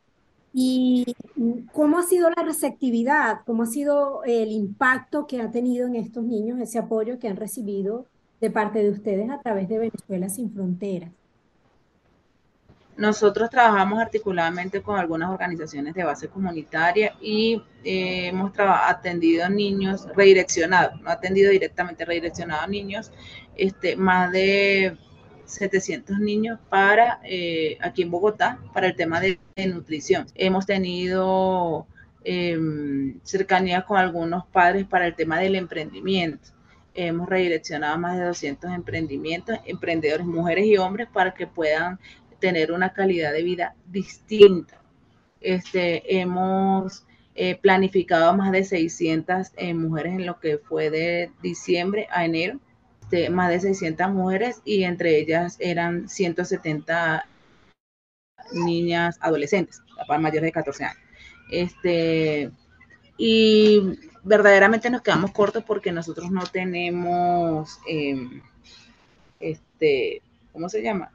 ¿Y 0.52 1.06
cómo 1.72 1.98
ha 1.98 2.02
sido 2.02 2.28
la 2.30 2.42
receptividad? 2.42 3.40
¿Cómo 3.46 3.62
ha 3.62 3.66
sido 3.66 4.24
el 4.24 4.50
impacto 4.50 5.26
que 5.26 5.40
ha 5.40 5.50
tenido 5.50 5.86
en 5.86 5.94
estos 5.94 6.24
niños 6.24 6.60
ese 6.60 6.78
apoyo 6.78 7.18
que 7.18 7.28
han 7.28 7.36
recibido 7.36 8.06
de 8.40 8.50
parte 8.50 8.82
de 8.82 8.90
ustedes 8.90 9.30
a 9.30 9.40
través 9.40 9.68
de 9.68 9.78
Venezuela 9.78 10.28
sin 10.28 10.52
Fronteras? 10.52 11.12
Nosotros 13.00 13.48
trabajamos 13.48 13.98
articuladamente 13.98 14.82
con 14.82 14.98
algunas 14.98 15.30
organizaciones 15.30 15.94
de 15.94 16.04
base 16.04 16.28
comunitaria 16.28 17.16
y 17.18 17.62
eh, 17.82 18.26
hemos 18.26 18.52
atendido 18.58 19.48
niños 19.48 20.06
redireccionados, 20.14 21.00
no 21.00 21.08
atendido 21.08 21.50
directamente, 21.50 22.04
redireccionados 22.04 22.68
niños, 22.68 23.10
este, 23.56 23.96
más 23.96 24.30
de 24.32 24.98
700 25.46 26.18
niños 26.18 26.58
para 26.68 27.20
eh, 27.24 27.78
aquí 27.80 28.02
en 28.02 28.10
Bogotá 28.10 28.58
para 28.74 28.88
el 28.88 28.96
tema 28.96 29.18
de, 29.18 29.38
nutrición. 29.66 30.26
Hemos 30.34 30.66
tenido 30.66 31.86
em, 32.22 33.18
cercanía 33.22 33.86
con 33.86 33.96
algunos 33.96 34.44
padres 34.44 34.84
para 34.84 35.06
el 35.06 35.14
tema 35.14 35.38
del 35.38 35.54
emprendimiento. 35.54 36.50
Hemos 36.92 37.30
redireccionado 37.30 37.96
más 37.98 38.18
de 38.18 38.24
200 38.24 38.72
emprendimientos, 38.72 39.58
emprendedores, 39.64 40.26
mujeres 40.26 40.66
y 40.66 40.76
hombres, 40.76 41.08
para 41.10 41.32
que 41.32 41.46
puedan 41.46 41.98
tener 42.40 42.72
una 42.72 42.92
calidad 42.92 43.32
de 43.32 43.42
vida 43.42 43.74
distinta. 43.86 44.80
Este, 45.40 46.20
hemos 46.20 47.04
eh, 47.34 47.56
planificado 47.56 48.34
más 48.36 48.52
de 48.52 48.64
600 48.64 49.52
eh, 49.56 49.74
mujeres 49.74 50.14
en 50.14 50.26
lo 50.26 50.40
que 50.40 50.58
fue 50.58 50.90
de 50.90 51.30
diciembre 51.42 52.08
a 52.10 52.24
enero 52.24 52.58
este, 53.10 53.28
más 53.28 53.50
de 53.50 53.58
600 53.58 54.08
mujeres 54.10 54.62
y 54.64 54.84
entre 54.84 55.18
ellas 55.18 55.56
eran 55.58 56.08
170 56.08 57.26
niñas 58.52 59.18
adolescentes, 59.20 59.82
mayores 60.08 60.42
de 60.42 60.52
14 60.52 60.84
años. 60.84 61.02
Este, 61.50 62.52
y 63.16 63.98
verdaderamente 64.22 64.90
nos 64.90 65.02
quedamos 65.02 65.32
cortos 65.32 65.64
porque 65.64 65.90
nosotros 65.90 66.30
no 66.30 66.44
tenemos, 66.46 67.80
em, 67.88 68.42
este, 69.40 70.22
¿cómo 70.52 70.68
se 70.68 70.80
llama? 70.80 71.10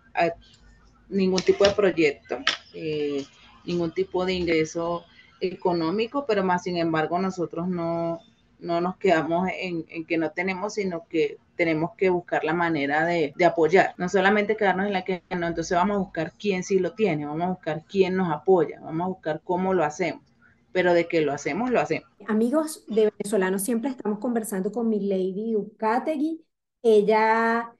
Ningún 1.09 1.41
tipo 1.41 1.63
de 1.63 1.71
proyecto, 1.71 2.37
eh, 2.73 3.25
ningún 3.65 3.91
tipo 3.91 4.25
de 4.25 4.33
ingreso 4.33 5.05
económico, 5.39 6.25
pero 6.25 6.43
más 6.43 6.63
sin 6.63 6.77
embargo 6.77 7.19
nosotros 7.19 7.67
no, 7.67 8.19
no 8.59 8.81
nos 8.81 8.97
quedamos 8.97 9.49
en, 9.53 9.85
que 10.05 10.17
no 10.17 10.31
tenemos, 10.31 10.75
sino 10.75 11.05
que 11.07 11.37
tenemos 11.55 11.91
que 11.97 12.09
buscar 12.09 12.43
la 12.43 12.53
manera 12.53 13.05
de, 13.05 13.33
apoyar, 13.45 13.93
no 13.97 14.09
solamente 14.09 14.57
quedarnos 14.57 14.87
en 14.87 14.93
la 14.93 15.03
que 15.03 15.23
no, 15.29 15.47
entonces 15.47 15.77
vamos 15.77 15.95
a 15.95 15.99
buscar 15.99 16.33
quién 16.37 16.63
sí 16.63 16.79
lo 16.79 16.93
tiene, 16.93 17.25
vamos 17.25 17.43
a 17.43 17.51
buscar 17.51 17.83
quién 17.89 18.15
nos 18.15 18.31
apoya, 18.31 18.79
vamos 18.81 19.05
a 19.05 19.09
buscar 19.09 19.41
cómo 19.43 19.73
lo 19.73 19.83
hacemos, 19.83 20.23
pero 20.71 20.93
de 20.93 21.07
que 21.07 21.21
lo 21.21 21.31
hacemos, 21.31 21.71
lo 21.71 21.79
hacemos. 21.79 22.09
Amigos 22.27 22.83
de 22.87 23.11
venezolanos, 23.17 23.61
siempre 23.61 23.89
estamos 23.89 24.19
conversando 24.19 24.71
con 24.71 24.89
mi 24.89 24.99
lady 24.99 25.55
Ucategui, 25.55 26.43
ella 26.81 27.74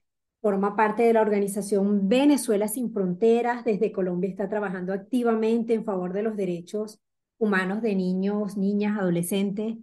forma 0.46 0.76
parte 0.76 1.02
de 1.02 1.14
la 1.14 1.24
organización 1.24 2.08
Venezuela 2.08 2.68
sin 2.68 2.94
Fronteras, 2.94 3.66
desde 3.66 3.92
Colombia 3.92 4.30
está 4.30 4.48
trabajando 4.48 4.94
activamente 4.94 5.74
en 5.74 5.84
favor 5.84 6.14
de 6.14 6.22
los 6.22 6.38
derechos 6.38 7.00
humanos 7.40 7.82
de 7.82 7.96
niños, 7.96 8.56
niñas, 8.56 8.96
adolescentes. 9.00 9.78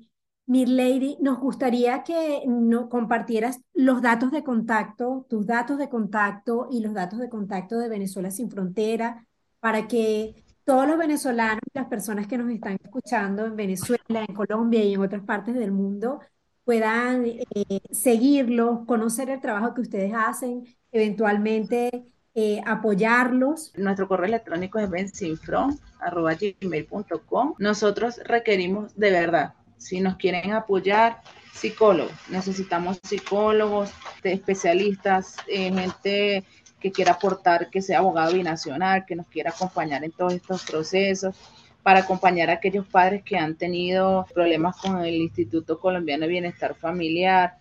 Lady, 0.47 1.17
nos 1.21 1.41
gustaría 1.41 2.05
que 2.05 2.45
no 2.47 2.89
compartieras 2.89 3.61
los 3.75 4.03
datos 4.03 4.31
de 4.31 4.45
contacto, 4.45 5.27
tus 5.29 5.45
datos 5.45 5.79
de 5.79 5.89
contacto 5.89 6.69
y 6.71 6.79
los 6.79 6.95
datos 6.95 7.19
de 7.19 7.29
contacto 7.29 7.77
de 7.81 7.89
Venezuela 7.89 8.31
sin 8.31 8.49
frontera, 8.49 9.27
para 9.59 9.89
que 9.89 10.45
todos 10.63 10.87
los 10.87 10.97
venezolanos 10.97 11.59
las 11.75 11.89
personas 11.89 12.29
que 12.29 12.39
nos 12.39 12.49
están 12.49 12.79
escuchando 12.81 13.47
en 13.47 13.57
Venezuela, 13.57 14.25
en 14.29 14.33
Colombia 14.33 14.85
y 14.85 14.95
en 14.95 15.01
otras 15.01 15.25
partes 15.25 15.57
del 15.57 15.73
mundo 15.73 16.21
puedan 16.65 17.27
eh, 17.27 17.81
seguirlos, 17.91 18.87
conocer 18.87 19.31
el 19.31 19.41
trabajo 19.41 19.75
que 19.75 19.83
ustedes 19.83 20.13
hacen, 20.15 20.65
eventualmente 20.91 22.13
eh, 22.35 22.63
apoyarlos. 22.67 23.73
Nuestro 23.77 24.09
correo 24.09 24.27
electrónico 24.27 24.79
es 24.79 24.89
bensinfron.com. 24.89 27.55
Nosotros 27.59 28.21
requerimos 28.25 28.97
de 28.97 29.11
verdad 29.11 29.53
si 29.77 30.01
nos 30.01 30.17
quieren 30.17 30.53
apoyar, 30.53 31.21
psicólogos. 31.53 32.15
Necesitamos 32.29 32.99
psicólogos, 33.03 33.91
especialistas, 34.23 35.37
eh, 35.49 35.73
gente 35.73 36.45
que 36.81 36.91
quiera 36.91 37.13
aportar, 37.13 37.69
que 37.71 37.83
sea 37.83 37.99
abogado 37.99 38.33
binacional, 38.33 39.05
que 39.07 39.17
nos 39.17 39.29
quiera 39.29 39.51
acompañar 39.51 40.03
en 40.05 40.13
todos 40.13 40.33
estos 40.33 40.65
procesos, 40.65 41.37
para 41.83 42.01
acompañar 42.01 42.51
a 42.51 42.55
aquellos 42.55 42.87
padres 42.87 43.23
que 43.23 43.37
han 43.37 43.57
tenido 43.57 44.27
problemas 44.33 44.77
con 44.77 45.05
el 45.05 45.15
Instituto 45.15 45.79
Colombiano 45.81 46.23
de 46.23 46.29
Bienestar 46.29 46.75
Familiar, 46.75 47.59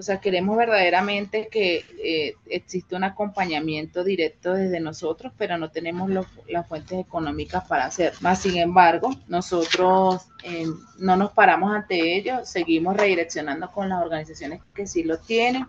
o 0.00 0.02
sea, 0.02 0.18
queremos 0.18 0.56
verdaderamente 0.56 1.48
que 1.48 1.84
eh, 2.02 2.34
existe 2.46 2.94
un 2.94 3.04
acompañamiento 3.04 4.02
directo 4.02 4.54
desde 4.54 4.80
nosotros, 4.80 5.32
pero 5.36 5.58
no 5.58 5.70
tenemos 5.70 6.10
las 6.48 6.66
fuentes 6.68 6.98
económicas 7.00 7.68
para 7.68 7.84
hacer. 7.84 8.14
Más 8.20 8.40
sin 8.40 8.56
embargo, 8.56 9.10
nosotros 9.28 10.22
eh, 10.42 10.64
no 10.98 11.16
nos 11.16 11.32
paramos 11.32 11.72
ante 11.74 12.16
ello, 12.16 12.46
seguimos 12.46 12.96
redireccionando 12.96 13.70
con 13.70 13.88
las 13.90 14.02
organizaciones 14.02 14.62
que 14.72 14.86
sí 14.86 15.02
lo 15.02 15.18
tienen, 15.18 15.66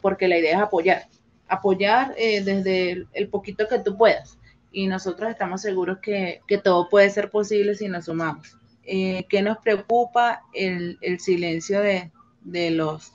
porque 0.00 0.28
la 0.28 0.38
idea 0.38 0.56
es 0.56 0.62
apoyar, 0.62 1.08
apoyar 1.46 2.14
eh, 2.16 2.42
desde 2.42 3.06
el, 3.12 3.28
poquito 3.28 3.68
que 3.68 3.80
tú 3.80 3.98
puedas. 3.98 4.38
Y 4.74 4.88
nosotros 4.88 5.30
estamos 5.30 5.62
seguros 5.62 5.98
que, 6.02 6.42
todo 6.62 6.88
puede 6.88 7.08
ser 7.08 7.30
posible 7.30 7.76
si 7.76 7.88
nos 7.88 8.06
sumamos. 8.06 8.58
¿Qué 8.82 9.40
nos 9.42 9.58
preocupa? 9.58 10.42
El, 10.52 10.98
silencio 11.20 11.80
de, 11.80 12.10
de 12.42 12.70
los 12.72 13.12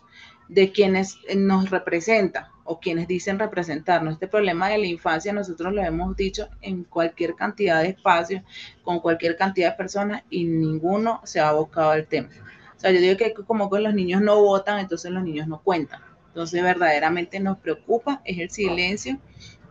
de 0.47 0.71
quienes 0.71 1.17
nos 1.35 1.69
representan 1.69 2.47
o 2.63 2.79
quienes 2.79 3.07
dicen 3.07 3.37
representarnos. 3.37 4.13
Este 4.13 4.27
problema 4.27 4.69
de 4.69 4.77
la 4.77 4.87
infancia 4.87 5.33
nosotros 5.33 5.73
lo 5.73 5.81
hemos 5.83 6.15
dicho 6.15 6.47
en 6.61 6.83
cualquier 6.85 7.35
cantidad 7.35 7.81
de 7.81 7.89
espacios, 7.89 8.41
con 8.83 8.99
cualquier 8.99 9.35
cantidad 9.35 9.71
de 9.71 9.77
personas 9.77 10.23
y 10.29 10.45
ninguno 10.45 11.21
se 11.23 11.39
ha 11.39 11.49
abocado 11.49 11.91
al 11.91 12.07
tema. 12.07 12.29
O 12.75 12.79
sea, 12.79 12.91
yo 12.91 13.01
digo 13.01 13.17
que 13.17 13.33
como 13.33 13.69
que 13.69 13.79
los 13.79 13.93
niños 13.93 14.21
no 14.21 14.41
votan, 14.41 14.79
entonces 14.79 15.11
los 15.11 15.23
niños 15.23 15.47
no 15.47 15.61
cuentan. 15.61 16.01
Entonces, 16.27 16.63
verdaderamente 16.63 17.39
nos 17.39 17.57
preocupa, 17.57 18.21
es 18.23 18.37
el 18.39 18.49
silencio. 18.49 19.17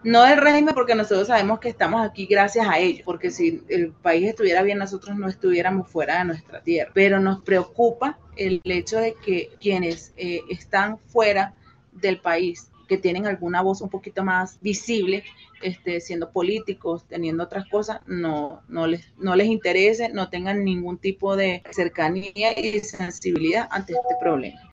No 0.04 0.22
del 0.22 0.38
régimen, 0.38 0.74
porque 0.74 0.94
nosotros 0.94 1.26
sabemos 1.26 1.58
que 1.58 1.68
estamos 1.68 2.06
aquí 2.06 2.26
gracias 2.26 2.66
a 2.68 2.78
ellos, 2.78 3.02
porque 3.04 3.30
si 3.30 3.62
el 3.68 3.90
país 3.90 4.28
estuviera 4.28 4.62
bien, 4.62 4.78
nosotros 4.78 5.16
no 5.16 5.28
estuviéramos 5.28 5.88
fuera 5.88 6.18
de 6.18 6.24
nuestra 6.24 6.62
tierra. 6.62 6.90
Pero 6.94 7.18
nos 7.20 7.42
preocupa 7.42 8.18
el 8.36 8.60
hecho 8.64 8.98
de 8.98 9.14
que 9.14 9.50
quienes 9.60 10.12
eh, 10.16 10.40
están 10.48 10.98
fuera 10.98 11.54
del 11.92 12.20
país, 12.20 12.70
que 12.86 12.96
tienen 12.96 13.26
alguna 13.26 13.60
voz 13.60 13.80
un 13.80 13.90
poquito 13.90 14.24
más 14.24 14.58
visible, 14.60 15.24
este, 15.62 16.00
siendo 16.00 16.30
políticos, 16.30 17.04
teniendo 17.08 17.44
otras 17.44 17.68
cosas, 17.68 18.00
no, 18.06 18.62
no, 18.68 18.86
les, 18.86 19.12
no 19.18 19.34
les 19.34 19.48
interese, 19.48 20.08
no 20.08 20.30
tengan 20.30 20.64
ningún 20.64 20.98
tipo 20.98 21.36
de 21.36 21.62
cercanía 21.72 22.58
y 22.58 22.78
sensibilidad 22.80 23.68
ante 23.70 23.94
este 23.94 24.14
problema. 24.20 24.72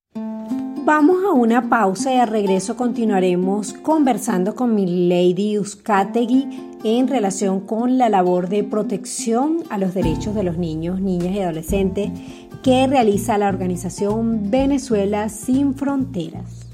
Vamos 0.85 1.23
a 1.25 1.31
una 1.31 1.67
pausa 1.67 2.13
y 2.13 2.17
al 2.17 2.27
regreso 2.27 2.77
continuaremos 2.77 3.73
conversando 3.73 4.53
con 4.53 4.75
mi 4.75 5.07
Lady 5.09 5.57
en 6.83 7.07
relación 7.07 7.61
con 7.61 7.97
la 7.97 8.07
labor 8.07 8.49
de 8.49 8.63
protección 8.63 9.63
a 9.71 9.79
los 9.79 9.95
derechos 9.95 10.35
de 10.35 10.43
los 10.43 10.59
niños, 10.59 11.01
niñas 11.01 11.33
y 11.33 11.39
adolescentes 11.39 12.11
que 12.61 12.85
realiza 12.85 13.39
la 13.39 13.49
organización 13.49 14.51
Venezuela 14.51 15.27
Sin 15.29 15.73
Fronteras. 15.73 16.64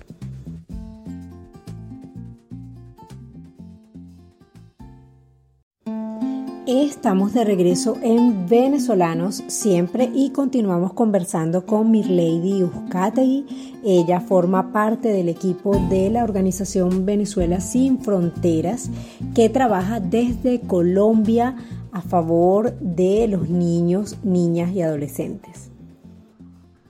Estamos 6.73 7.33
de 7.33 7.43
regreso 7.43 7.97
en 8.01 8.47
Venezolanos 8.47 9.43
siempre 9.47 10.09
y 10.15 10.29
continuamos 10.29 10.93
conversando 10.93 11.65
con 11.65 11.91
Mirlady 11.91 12.63
Uzcategui. 12.63 13.45
Ella 13.83 14.21
forma 14.21 14.71
parte 14.71 15.09
del 15.09 15.27
equipo 15.27 15.75
de 15.89 16.09
la 16.09 16.23
organización 16.23 17.05
Venezuela 17.05 17.59
Sin 17.59 17.99
Fronteras 17.99 18.89
que 19.35 19.49
trabaja 19.49 19.99
desde 19.99 20.61
Colombia 20.61 21.57
a 21.91 22.01
favor 22.01 22.71
de 22.79 23.27
los 23.27 23.49
niños, 23.49 24.17
niñas 24.23 24.71
y 24.71 24.81
adolescentes. 24.81 25.71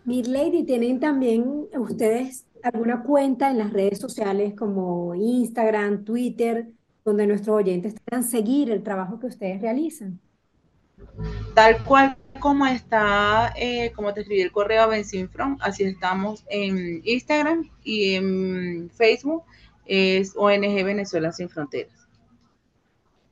Mirlady, 0.06 0.64
¿tienen 0.64 1.00
también 1.00 1.66
ustedes 1.76 2.46
alguna 2.62 3.02
cuenta 3.02 3.50
en 3.50 3.58
las 3.58 3.74
redes 3.74 3.98
sociales 3.98 4.54
como 4.54 5.16
Instagram, 5.16 6.04
Twitter? 6.04 6.70
Donde 7.04 7.28
nuestros 7.28 7.58
oyentes 7.58 7.96
puedan 8.06 8.24
seguir 8.24 8.72
el 8.72 8.84
trabajo 8.84 9.20
que 9.20 9.28
ustedes 9.28 9.62
realizan. 9.62 10.20
Tal 11.54 11.84
cual 11.84 12.18
como 12.40 12.66
está, 12.66 13.54
eh, 13.56 13.92
como 13.96 14.14
te 14.14 14.22
escribí 14.22 14.42
el 14.42 14.52
correo 14.52 14.84
a 14.84 14.88
Benzinfron, 14.88 15.58
así 15.62 15.84
estamos 15.84 16.46
en 16.50 17.02
Instagram 17.04 17.70
y 17.84 18.16
en 18.16 18.90
Facebook, 18.92 19.44
es 19.86 20.34
ONG 20.36 20.84
Venezuela 20.84 21.32
Sin 21.32 21.50
Fronteras. 21.50 22.08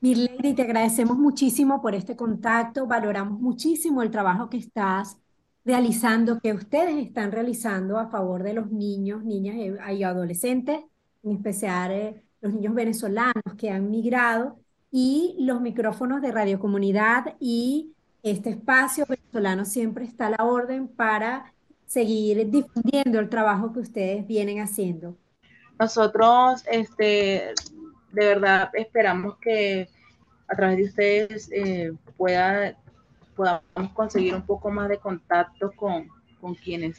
Mirlady, 0.00 0.54
te 0.54 0.62
agradecemos 0.62 1.18
muchísimo 1.18 1.82
por 1.82 1.94
este 1.94 2.16
contacto, 2.16 2.86
valoramos 2.86 3.38
muchísimo 3.38 4.02
el 4.02 4.10
trabajo 4.10 4.48
que 4.48 4.56
estás 4.56 5.18
realizando, 5.64 6.40
que 6.40 6.54
ustedes 6.54 6.96
están 6.96 7.32
realizando 7.32 7.98
a 7.98 8.08
favor 8.08 8.42
de 8.42 8.54
los 8.54 8.70
niños, 8.70 9.24
niñas 9.24 9.56
y 9.92 10.02
adolescentes, 10.02 10.80
en 11.22 11.32
especial 11.32 11.90
eh, 11.92 12.22
los 12.40 12.52
niños 12.52 12.74
venezolanos 12.74 13.54
que 13.58 13.70
han 13.70 13.90
migrado 13.90 14.58
y 14.90 15.36
los 15.38 15.60
micrófonos 15.60 16.22
de 16.22 16.32
Radio 16.32 16.58
Comunidad 16.58 17.34
y 17.38 17.92
este 18.22 18.50
espacio 18.50 19.04
venezolano 19.08 19.64
siempre 19.64 20.04
está 20.04 20.26
a 20.26 20.30
la 20.30 20.44
orden 20.44 20.88
para 20.88 21.52
seguir 21.86 22.50
difundiendo 22.50 23.18
el 23.18 23.28
trabajo 23.28 23.72
que 23.72 23.80
ustedes 23.80 24.26
vienen 24.26 24.60
haciendo. 24.60 25.16
Nosotros, 25.78 26.62
este, 26.70 27.54
de 28.12 28.26
verdad, 28.26 28.70
esperamos 28.74 29.36
que 29.38 29.88
a 30.48 30.56
través 30.56 30.76
de 30.78 30.84
ustedes 30.84 31.50
eh, 31.52 31.92
pueda, 32.16 32.76
podamos 33.36 33.92
conseguir 33.94 34.34
un 34.34 34.42
poco 34.42 34.70
más 34.70 34.88
de 34.88 34.98
contacto 34.98 35.72
con, 35.72 36.08
con 36.40 36.54
quienes 36.54 36.98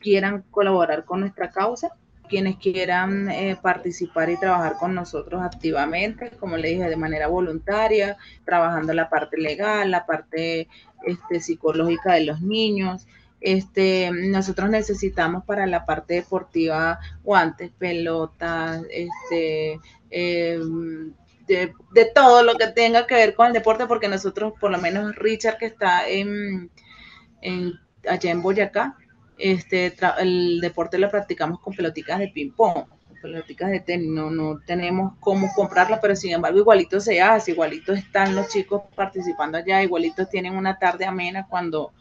quieran 0.00 0.42
colaborar 0.50 1.04
con 1.04 1.20
nuestra 1.20 1.50
causa 1.50 1.90
quienes 2.28 2.56
quieran 2.56 3.30
eh, 3.30 3.56
participar 3.60 4.30
y 4.30 4.38
trabajar 4.38 4.76
con 4.78 4.94
nosotros 4.94 5.42
activamente, 5.42 6.30
como 6.38 6.56
le 6.56 6.68
dije, 6.68 6.88
de 6.88 6.96
manera 6.96 7.26
voluntaria, 7.26 8.16
trabajando 8.44 8.92
la 8.92 9.08
parte 9.08 9.38
legal, 9.38 9.90
la 9.90 10.06
parte 10.06 10.68
este, 11.04 11.40
psicológica 11.40 12.14
de 12.14 12.24
los 12.24 12.40
niños. 12.40 13.06
Este, 13.40 14.10
nosotros 14.12 14.68
necesitamos 14.70 15.44
para 15.44 15.66
la 15.66 15.84
parte 15.84 16.14
deportiva 16.14 16.98
guantes, 17.22 17.70
pelotas, 17.78 18.82
este, 18.90 19.80
em, 20.10 21.12
de, 21.46 21.72
todo 22.14 22.42
lo 22.42 22.56
que 22.56 22.68
tenga 22.68 23.06
que 23.06 23.14
ver 23.14 23.34
con 23.34 23.46
el 23.46 23.52
deporte, 23.52 23.86
porque 23.86 24.08
nosotros, 24.08 24.52
por 24.60 24.70
lo 24.70 24.78
menos 24.78 25.14
Richard, 25.16 25.58
que 25.58 25.66
está 25.66 26.00
allá 26.00 28.30
en 28.30 28.42
Boyacá, 28.42 28.96
este, 29.38 29.94
el 30.18 30.60
deporte 30.60 30.98
lo 30.98 31.10
practicamos 31.10 31.60
con 31.60 31.74
pelotitas 31.74 32.18
de 32.18 32.28
ping-pong, 32.28 32.84
pelotitas 33.22 33.70
de 33.70 33.80
tenis, 33.80 34.08
no, 34.10 34.58
tenemos 34.66 35.14
cómo 35.20 35.52
comprarlas, 35.54 36.00
pero 36.00 36.16
sin 36.16 36.32
embargo 36.32 36.58
igualito 36.58 37.00
se 37.00 37.20
hace, 37.20 37.52
igualito 37.52 37.92
están 37.92 38.34
los 38.34 38.48
chicos 38.48 38.82
participando 38.94 39.58
allá, 39.58 39.82
igualito 39.82 40.26
tienen 40.26 40.56
una 40.56 40.78
tarde 40.78 41.04
amena 41.04 41.46
cuando, 41.48 41.92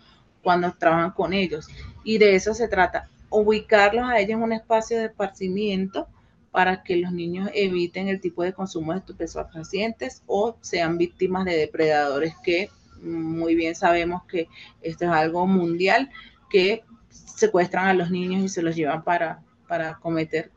cuando 0.43 0.73
trabajan 0.73 1.11
con 1.11 1.33
ellos. 1.33 1.67
Y 2.03 2.17
de 2.17 2.35
eso 2.35 2.53
se 2.53 2.67
trata, 2.67 3.09
ubicarlos 3.29 4.05
a 4.05 4.19
ellos 4.19 4.37
en 4.37 4.43
un 4.43 4.53
espacio 4.53 4.97
de 4.99 5.05
esparcimiento 5.05 6.07
para 6.51 6.81
que 6.83 6.95
los 6.97 7.11
niños 7.11 7.49
eviten 7.53 8.07
el 8.07 8.21
tipo 8.21 8.43
de 8.43 8.53
consumo 8.53 8.93
de 8.93 8.99
estupefacientes 8.99 10.23
o 10.25 10.57
sean 10.61 10.97
víctimas 10.97 11.45
de 11.45 11.57
depredadores 11.57 12.33
que 12.43 12.69
muy 13.01 13.53
bien 13.53 13.75
sabemos 13.75 14.23
que 14.23 14.47
esto 14.81 15.05
es 15.05 15.11
algo 15.11 15.45
mundial 15.45 16.09
que 16.49 16.83
secuestran 17.37 17.87
a 17.87 17.93
los 17.93 18.09
niños 18.09 18.43
y 18.43 18.49
se 18.49 18.61
los 18.61 18.75
llevan 18.75 19.03
para, 19.03 19.43
para 19.67 19.97
cometer 19.99 20.51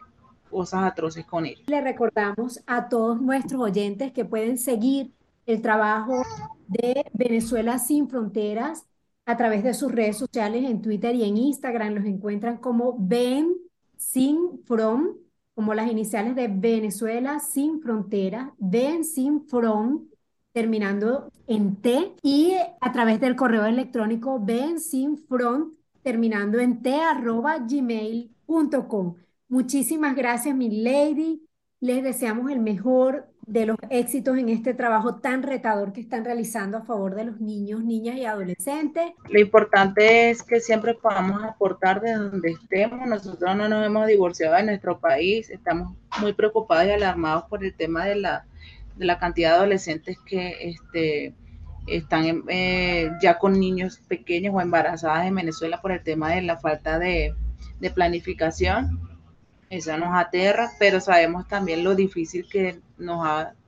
cosas 0.51 0.83
atroces 0.85 1.27
con 1.27 1.47
ellos. 1.47 1.63
Le 1.69 1.81
recordamos 1.81 2.61
a 2.67 2.89
todos 2.89 3.21
nuestros 3.21 3.61
oyentes 3.61 4.13
que 4.13 4.25
pueden 4.25 4.59
seguir 4.59 5.13
el 5.47 5.61
trabajo 5.61 6.23
de 6.67 7.05
Venezuela 7.13 7.79
sin 7.79 8.09
fronteras 8.09 8.87
a 9.27 9.37
través 9.37 9.63
de 9.63 9.75
sus 9.75 9.93
redes 9.93 10.17
sociales 10.17 10.65
en 10.65 10.81
Twitter 10.81 11.15
y 11.15 11.25
en 11.25 11.37
Instagram. 11.37 11.95
Los 11.95 12.05
encuentran 12.07 12.57
como 12.57 12.97
Ben 12.99 13.55
Sin 13.97 14.63
From, 14.65 15.17
como 15.55 15.75
las 15.75 15.91
iniciales 15.91 16.35
de 16.35 16.49
Venezuela 16.49 17.41
sin 17.41 17.83
fronteras, 17.83 18.51
Ben 18.59 19.05
Sin 19.05 19.47
From, 19.47 20.07
terminando 20.53 21.31
en 21.47 21.77
T, 21.77 22.15
y 22.23 22.55
a 22.81 22.93
través 22.93 23.21
del 23.21 23.37
correo 23.37 23.67
electrónico 23.67 24.41
Ben 24.41 24.81
Sin 24.81 25.19
Front 25.19 25.75
terminando 26.11 26.59
en 26.59 26.83
t.gmail.com. 26.83 28.35
Muchísimas 29.49 30.17
gracias, 30.17 30.57
mi 30.57 30.83
lady. 30.83 31.47
Les 31.79 32.03
deseamos 32.03 32.51
el 32.51 32.59
mejor 32.59 33.29
de 33.47 33.67
los 33.67 33.77
éxitos 33.91 34.37
en 34.37 34.49
este 34.49 34.75
trabajo 34.75 35.21
tan 35.21 35.45
retador 35.45 35.93
que 35.93 36.01
están 36.01 36.25
realizando 36.25 36.79
a 36.79 36.83
favor 36.83 37.15
de 37.15 37.27
los 37.27 37.41
niños, 37.41 37.85
niñas 37.85 38.17
y 38.17 38.25
adolescentes. 38.25 39.13
Lo 39.29 39.39
importante 39.39 40.31
es 40.31 40.43
que 40.43 40.59
siempre 40.59 40.95
podamos 40.95 41.45
aportar 41.45 42.01
de 42.01 42.15
donde 42.15 42.51
estemos. 42.51 43.07
Nosotros 43.07 43.55
no 43.57 43.69
nos 43.69 43.87
hemos 43.87 44.09
divorciado 44.09 44.57
de 44.57 44.65
nuestro 44.65 44.99
país. 44.99 45.49
Estamos 45.49 45.97
muy 46.21 46.33
preocupados 46.33 46.87
y 46.87 46.91
alarmados 46.91 47.45
por 47.45 47.65
el 47.65 47.73
tema 47.73 48.05
de 48.05 48.17
la, 48.17 48.47
de 48.97 49.05
la 49.05 49.21
cantidad 49.21 49.51
de 49.51 49.57
adolescentes 49.59 50.19
que 50.27 50.57
este, 50.71 51.37
están 51.87 52.45
eh, 52.49 53.11
ya 53.23 53.39
con 53.39 53.59
niños 53.59 53.99
pequeños 54.09 54.55
o 54.55 54.61
embarazadas 54.61 55.27
en 55.27 55.35
Venezuela 55.35 55.81
por 55.81 55.93
el 55.93 56.03
tema 56.03 56.31
de 56.31 56.43
la 56.43 56.59
falta 56.59 56.99
de, 56.99 57.35
planificación. 57.95 59.01
Eso 59.71 59.97
nos 59.97 60.17
aterra, 60.19 60.71
pero 60.79 61.01
sabemos 61.01 61.49
también 61.49 61.85
lo 61.85 61.95
difícil 61.95 62.47
que 62.49 62.81
nos 62.99 63.27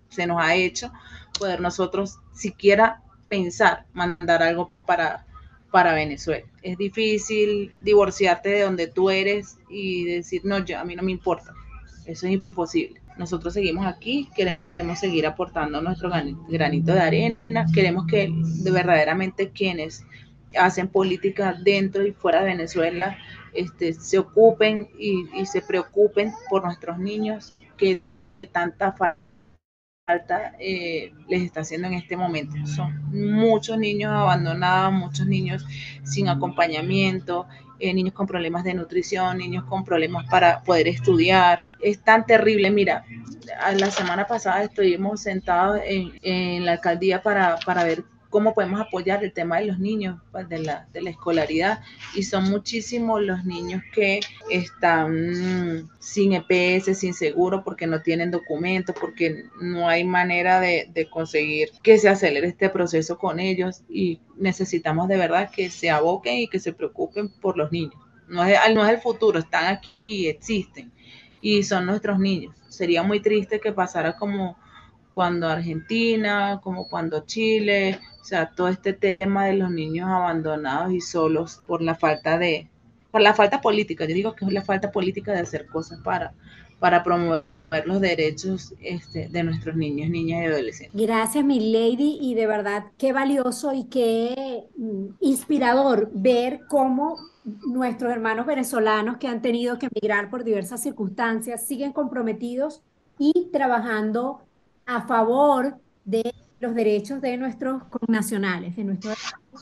se 0.08 0.26
nos 0.26 0.42
ha 0.42 0.54
hecho 0.54 0.92
poder 1.38 1.60
nosotros 1.60 2.18
siquiera 2.34 3.02
pensar 3.28 3.86
mandar 3.94 4.42
algo 4.42 4.70
para, 4.86 5.24
para 5.70 5.94
Venezuela. 5.94 6.46
Es 6.62 6.76
difícil 6.76 7.74
divorciarte 7.80 8.50
de 8.50 8.62
donde 8.62 8.86
tú 8.86 9.10
eres 9.10 9.56
y 9.70 10.04
decir, 10.04 10.42
no, 10.44 10.58
yo, 10.64 10.78
a 10.78 10.84
mí 10.84 10.94
no 10.94 11.02
me 11.02 11.12
importa. 11.12 11.54
Eso 12.04 12.26
es 12.26 12.32
imposible. 12.34 13.01
Nosotros 13.16 13.54
seguimos 13.54 13.86
aquí, 13.86 14.28
queremos 14.34 14.98
seguir 14.98 15.26
aportando 15.26 15.80
nuestro 15.80 16.10
granito 16.48 16.92
de 16.92 17.00
arena, 17.00 17.66
queremos 17.74 18.06
que 18.06 18.30
de 18.32 18.70
verdaderamente 18.70 19.50
quienes 19.50 20.04
hacen 20.58 20.88
política 20.88 21.54
dentro 21.62 22.06
y 22.06 22.12
fuera 22.12 22.40
de 22.40 22.46
Venezuela 22.46 23.16
este, 23.52 23.92
se 23.92 24.18
ocupen 24.18 24.88
y, 24.98 25.46
se 25.46 25.62
preocupen 25.62 26.32
por 26.48 26.64
nuestros 26.64 26.98
niños 26.98 27.56
que 27.76 28.02
tanta 28.50 28.92
falta 28.92 29.16
eh, 30.58 31.12
les 31.28 31.42
está 31.42 31.60
haciendo 31.60 31.88
en 31.88 31.94
este 31.94 32.16
momento. 32.16 32.54
Son 32.66 33.02
muchos 33.10 33.78
niños 33.78 34.12
abandonados, 34.12 34.92
muchos 34.92 35.26
niños 35.26 35.64
sin 36.02 36.28
acompañamiento, 36.28 37.46
eh, 37.78 37.92
niños 37.94 38.14
con 38.14 38.26
problemas 38.26 38.64
de 38.64 38.74
nutrición, 38.74 39.38
niños 39.38 39.64
con 39.64 39.84
problemas 39.84 40.28
para 40.30 40.62
poder 40.62 40.88
estudiar. 40.88 41.64
Es 41.82 42.02
tan 42.02 42.24
terrible, 42.26 42.70
mira, 42.70 43.04
la 43.76 43.90
semana 43.90 44.26
pasada 44.26 44.62
estuvimos 44.62 45.20
sentados 45.20 45.80
en, 45.84 46.64
la 46.64 46.72
alcaldía 46.72 47.22
para, 47.22 47.58
para 47.66 47.84
ver 47.84 48.04
cómo 48.30 48.54
podemos 48.54 48.80
apoyar 48.80 49.22
el 49.22 49.32
tema 49.32 49.58
de 49.58 49.66
los 49.66 49.78
niños, 49.78 50.18
pues, 50.32 50.48
de, 50.48 50.60
la, 50.60 50.88
de 50.92 51.02
la 51.02 51.10
escolaridad. 51.10 51.80
Y 52.14 52.22
son 52.22 52.44
muchísimos 52.44 53.20
los 53.20 53.44
niños 53.44 53.82
que 53.94 54.20
están 54.50 55.90
sin 56.00 56.32
EPS, 56.32 56.98
sin 56.98 57.14
seguro, 57.14 57.62
porque 57.62 57.86
no 57.86 58.00
tienen 58.00 58.30
documentos, 58.30 58.96
porque 58.98 59.44
no 59.60 59.88
hay 59.88 60.04
manera 60.04 60.60
de, 60.60 60.88
de 60.92 61.10
conseguir 61.10 61.68
que 61.82 61.98
se 61.98 62.08
acelere 62.08 62.48
este 62.48 62.70
proceso 62.70 63.18
con 63.18 63.38
ellos. 63.38 63.82
Y 63.88 64.20
necesitamos 64.36 65.08
de 65.08 65.18
verdad 65.18 65.50
que 65.50 65.68
se 65.68 65.90
aboquen 65.90 66.38
y 66.38 66.48
que 66.48 66.58
se 66.58 66.72
preocupen 66.72 67.28
por 67.28 67.58
los 67.58 67.70
niños. 67.70 67.94
No 68.28 68.44
es, 68.44 68.58
no 68.74 68.82
es 68.84 68.90
el 68.90 69.00
futuro, 69.00 69.38
están 69.38 69.66
aquí, 69.66 70.28
existen 70.28 70.90
y 71.42 71.62
son 71.64 71.84
nuestros 71.84 72.18
niños. 72.18 72.54
Sería 72.70 73.02
muy 73.02 73.20
triste 73.20 73.60
que 73.60 73.72
pasara 73.72 74.16
como 74.16 74.56
cuando 75.12 75.48
Argentina, 75.48 76.60
como 76.62 76.88
cuando 76.88 77.26
Chile, 77.26 78.00
o 78.22 78.24
sea, 78.24 78.50
todo 78.54 78.68
este 78.68 78.94
tema 78.94 79.46
de 79.46 79.54
los 79.54 79.70
niños 79.70 80.08
abandonados 80.08 80.92
y 80.92 81.00
solos 81.00 81.60
por 81.66 81.82
la 81.82 81.94
falta 81.94 82.38
de, 82.38 82.70
por 83.10 83.20
la 83.20 83.34
falta 83.34 83.60
política, 83.60 84.06
yo 84.06 84.14
digo 84.14 84.34
que 84.34 84.46
es 84.46 84.52
la 84.52 84.62
falta 84.62 84.90
política 84.90 85.32
de 85.32 85.40
hacer 85.40 85.66
cosas 85.66 86.00
para, 86.02 86.32
para 86.78 87.02
promover 87.02 87.44
los 87.84 88.00
derechos 88.00 88.74
este, 88.80 89.28
de 89.28 89.42
nuestros 89.42 89.76
niños, 89.76 90.08
niñas 90.08 90.42
y 90.42 90.46
adolescentes. 90.46 91.00
Gracias, 91.00 91.44
mi 91.44 91.72
lady, 91.72 92.18
y 92.20 92.34
de 92.34 92.46
verdad 92.46 92.84
qué 92.98 93.12
valioso 93.12 93.74
y 93.74 93.84
qué 93.84 94.64
mm, 94.76 95.06
inspirador 95.20 96.10
ver 96.14 96.60
cómo 96.68 97.18
nuestros 97.44 98.12
hermanos 98.12 98.46
venezolanos 98.46 99.16
que 99.16 99.28
han 99.28 99.42
tenido 99.42 99.78
que 99.78 99.88
emigrar 99.92 100.30
por 100.30 100.44
diversas 100.44 100.82
circunstancias 100.82 101.66
siguen 101.66 101.92
comprometidos 101.92 102.82
y 103.18 103.48
trabajando 103.52 104.40
a 104.86 105.06
favor 105.06 105.76
de 106.04 106.32
los 106.60 106.74
derechos 106.74 107.20
de 107.20 107.36
nuestros 107.36 107.84
connacionales, 107.84 108.74
de 108.76 108.84
nuestros 108.84 109.18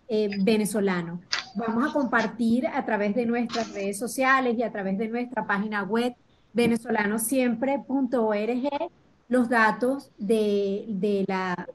eh, 0.08 0.28
venezolanos. 0.42 1.20
Vamos 1.54 1.88
a 1.88 1.92
compartir 1.92 2.66
a 2.66 2.84
través 2.84 3.14
de 3.14 3.24
nuestras 3.26 3.72
redes 3.72 3.98
sociales 3.98 4.56
y 4.58 4.62
a 4.62 4.70
través 4.70 4.98
de 4.98 5.08
nuestra 5.08 5.46
página 5.46 5.82
web 5.82 6.14
venezolanosiempre.org 6.52 8.90
los 9.28 9.48
datos 9.48 10.10
de, 10.18 10.84
de 10.88 11.24
la 11.26 11.66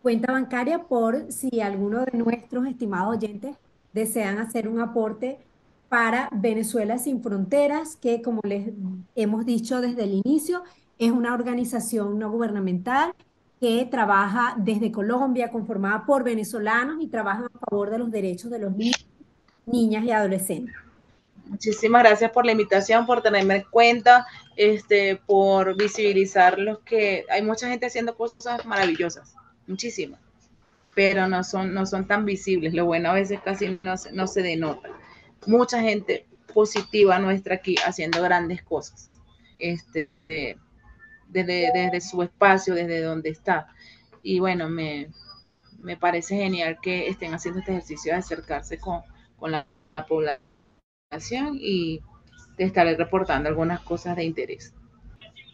cuenta 0.00 0.32
bancaria 0.32 0.84
por 0.84 1.32
si 1.32 1.60
alguno 1.60 2.04
de 2.04 2.16
nuestros 2.18 2.66
estimados 2.66 3.16
oyentes 3.16 3.56
desean 3.92 4.38
hacer 4.38 4.68
un 4.68 4.80
aporte 4.80 5.38
para 5.88 6.28
Venezuela 6.32 6.98
sin 6.98 7.22
Fronteras, 7.22 7.96
que 7.96 8.22
como 8.22 8.40
les 8.44 8.70
hemos 9.14 9.44
dicho 9.44 9.80
desde 9.80 10.04
el 10.04 10.22
inicio, 10.24 10.62
es 10.98 11.10
una 11.10 11.34
organización 11.34 12.18
no 12.18 12.30
gubernamental 12.30 13.12
que 13.60 13.86
trabaja 13.90 14.54
desde 14.58 14.90
Colombia, 14.90 15.50
conformada 15.50 16.04
por 16.04 16.24
venezolanos 16.24 17.02
y 17.02 17.08
trabaja 17.08 17.46
a 17.46 17.58
favor 17.70 17.90
de 17.90 17.98
los 17.98 18.10
derechos 18.10 18.50
de 18.50 18.58
los 18.58 18.74
niños, 18.74 19.06
niñas 19.66 20.04
y 20.04 20.10
adolescentes. 20.10 20.74
Muchísimas 21.46 22.02
gracias 22.02 22.30
por 22.30 22.46
la 22.46 22.52
invitación, 22.52 23.04
por 23.04 23.22
tenerme 23.22 23.56
en 23.56 23.64
cuenta, 23.70 24.26
este, 24.56 25.20
por 25.26 25.76
visibilizar 25.76 26.58
los 26.58 26.80
que 26.80 27.24
hay 27.28 27.42
mucha 27.42 27.68
gente 27.68 27.86
haciendo 27.86 28.16
cosas 28.16 28.64
maravillosas, 28.64 29.34
muchísimas, 29.66 30.20
pero 30.94 31.28
no 31.28 31.44
son, 31.44 31.72
no 31.74 31.86
son 31.86 32.06
tan 32.06 32.24
visibles. 32.24 32.74
Lo 32.74 32.86
bueno 32.86 33.10
a 33.10 33.14
veces 33.14 33.40
casi 33.40 33.80
no, 33.82 33.94
no 34.12 34.26
se 34.26 34.42
denota. 34.42 34.88
Mucha 35.46 35.80
gente 35.80 36.26
positiva 36.52 37.18
nuestra 37.18 37.56
aquí 37.56 37.76
haciendo 37.84 38.22
grandes 38.22 38.62
cosas. 38.62 39.10
Este, 39.58 40.08
desde, 41.28 42.00
su 42.00 42.22
espacio, 42.22 42.74
desde 42.74 43.00
donde 43.00 43.30
está. 43.30 43.68
Y 44.22 44.38
bueno, 44.38 44.68
me, 44.68 45.08
parece 45.98 46.36
genial 46.36 46.78
que 46.80 47.08
estén 47.08 47.34
haciendo 47.34 47.60
este 47.60 47.72
ejercicio 47.72 48.12
de 48.12 48.18
acercarse 48.18 48.78
con, 48.78 49.02
la, 49.50 49.66
población 50.08 51.58
y 51.60 52.00
te 52.56 52.64
estaré 52.64 52.96
reportando 52.96 53.48
algunas 53.48 53.80
cosas 53.80 54.16
de 54.16 54.24
interés. 54.24 54.74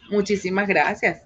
Muchísimas 0.09 0.67
gracias. 0.67 1.23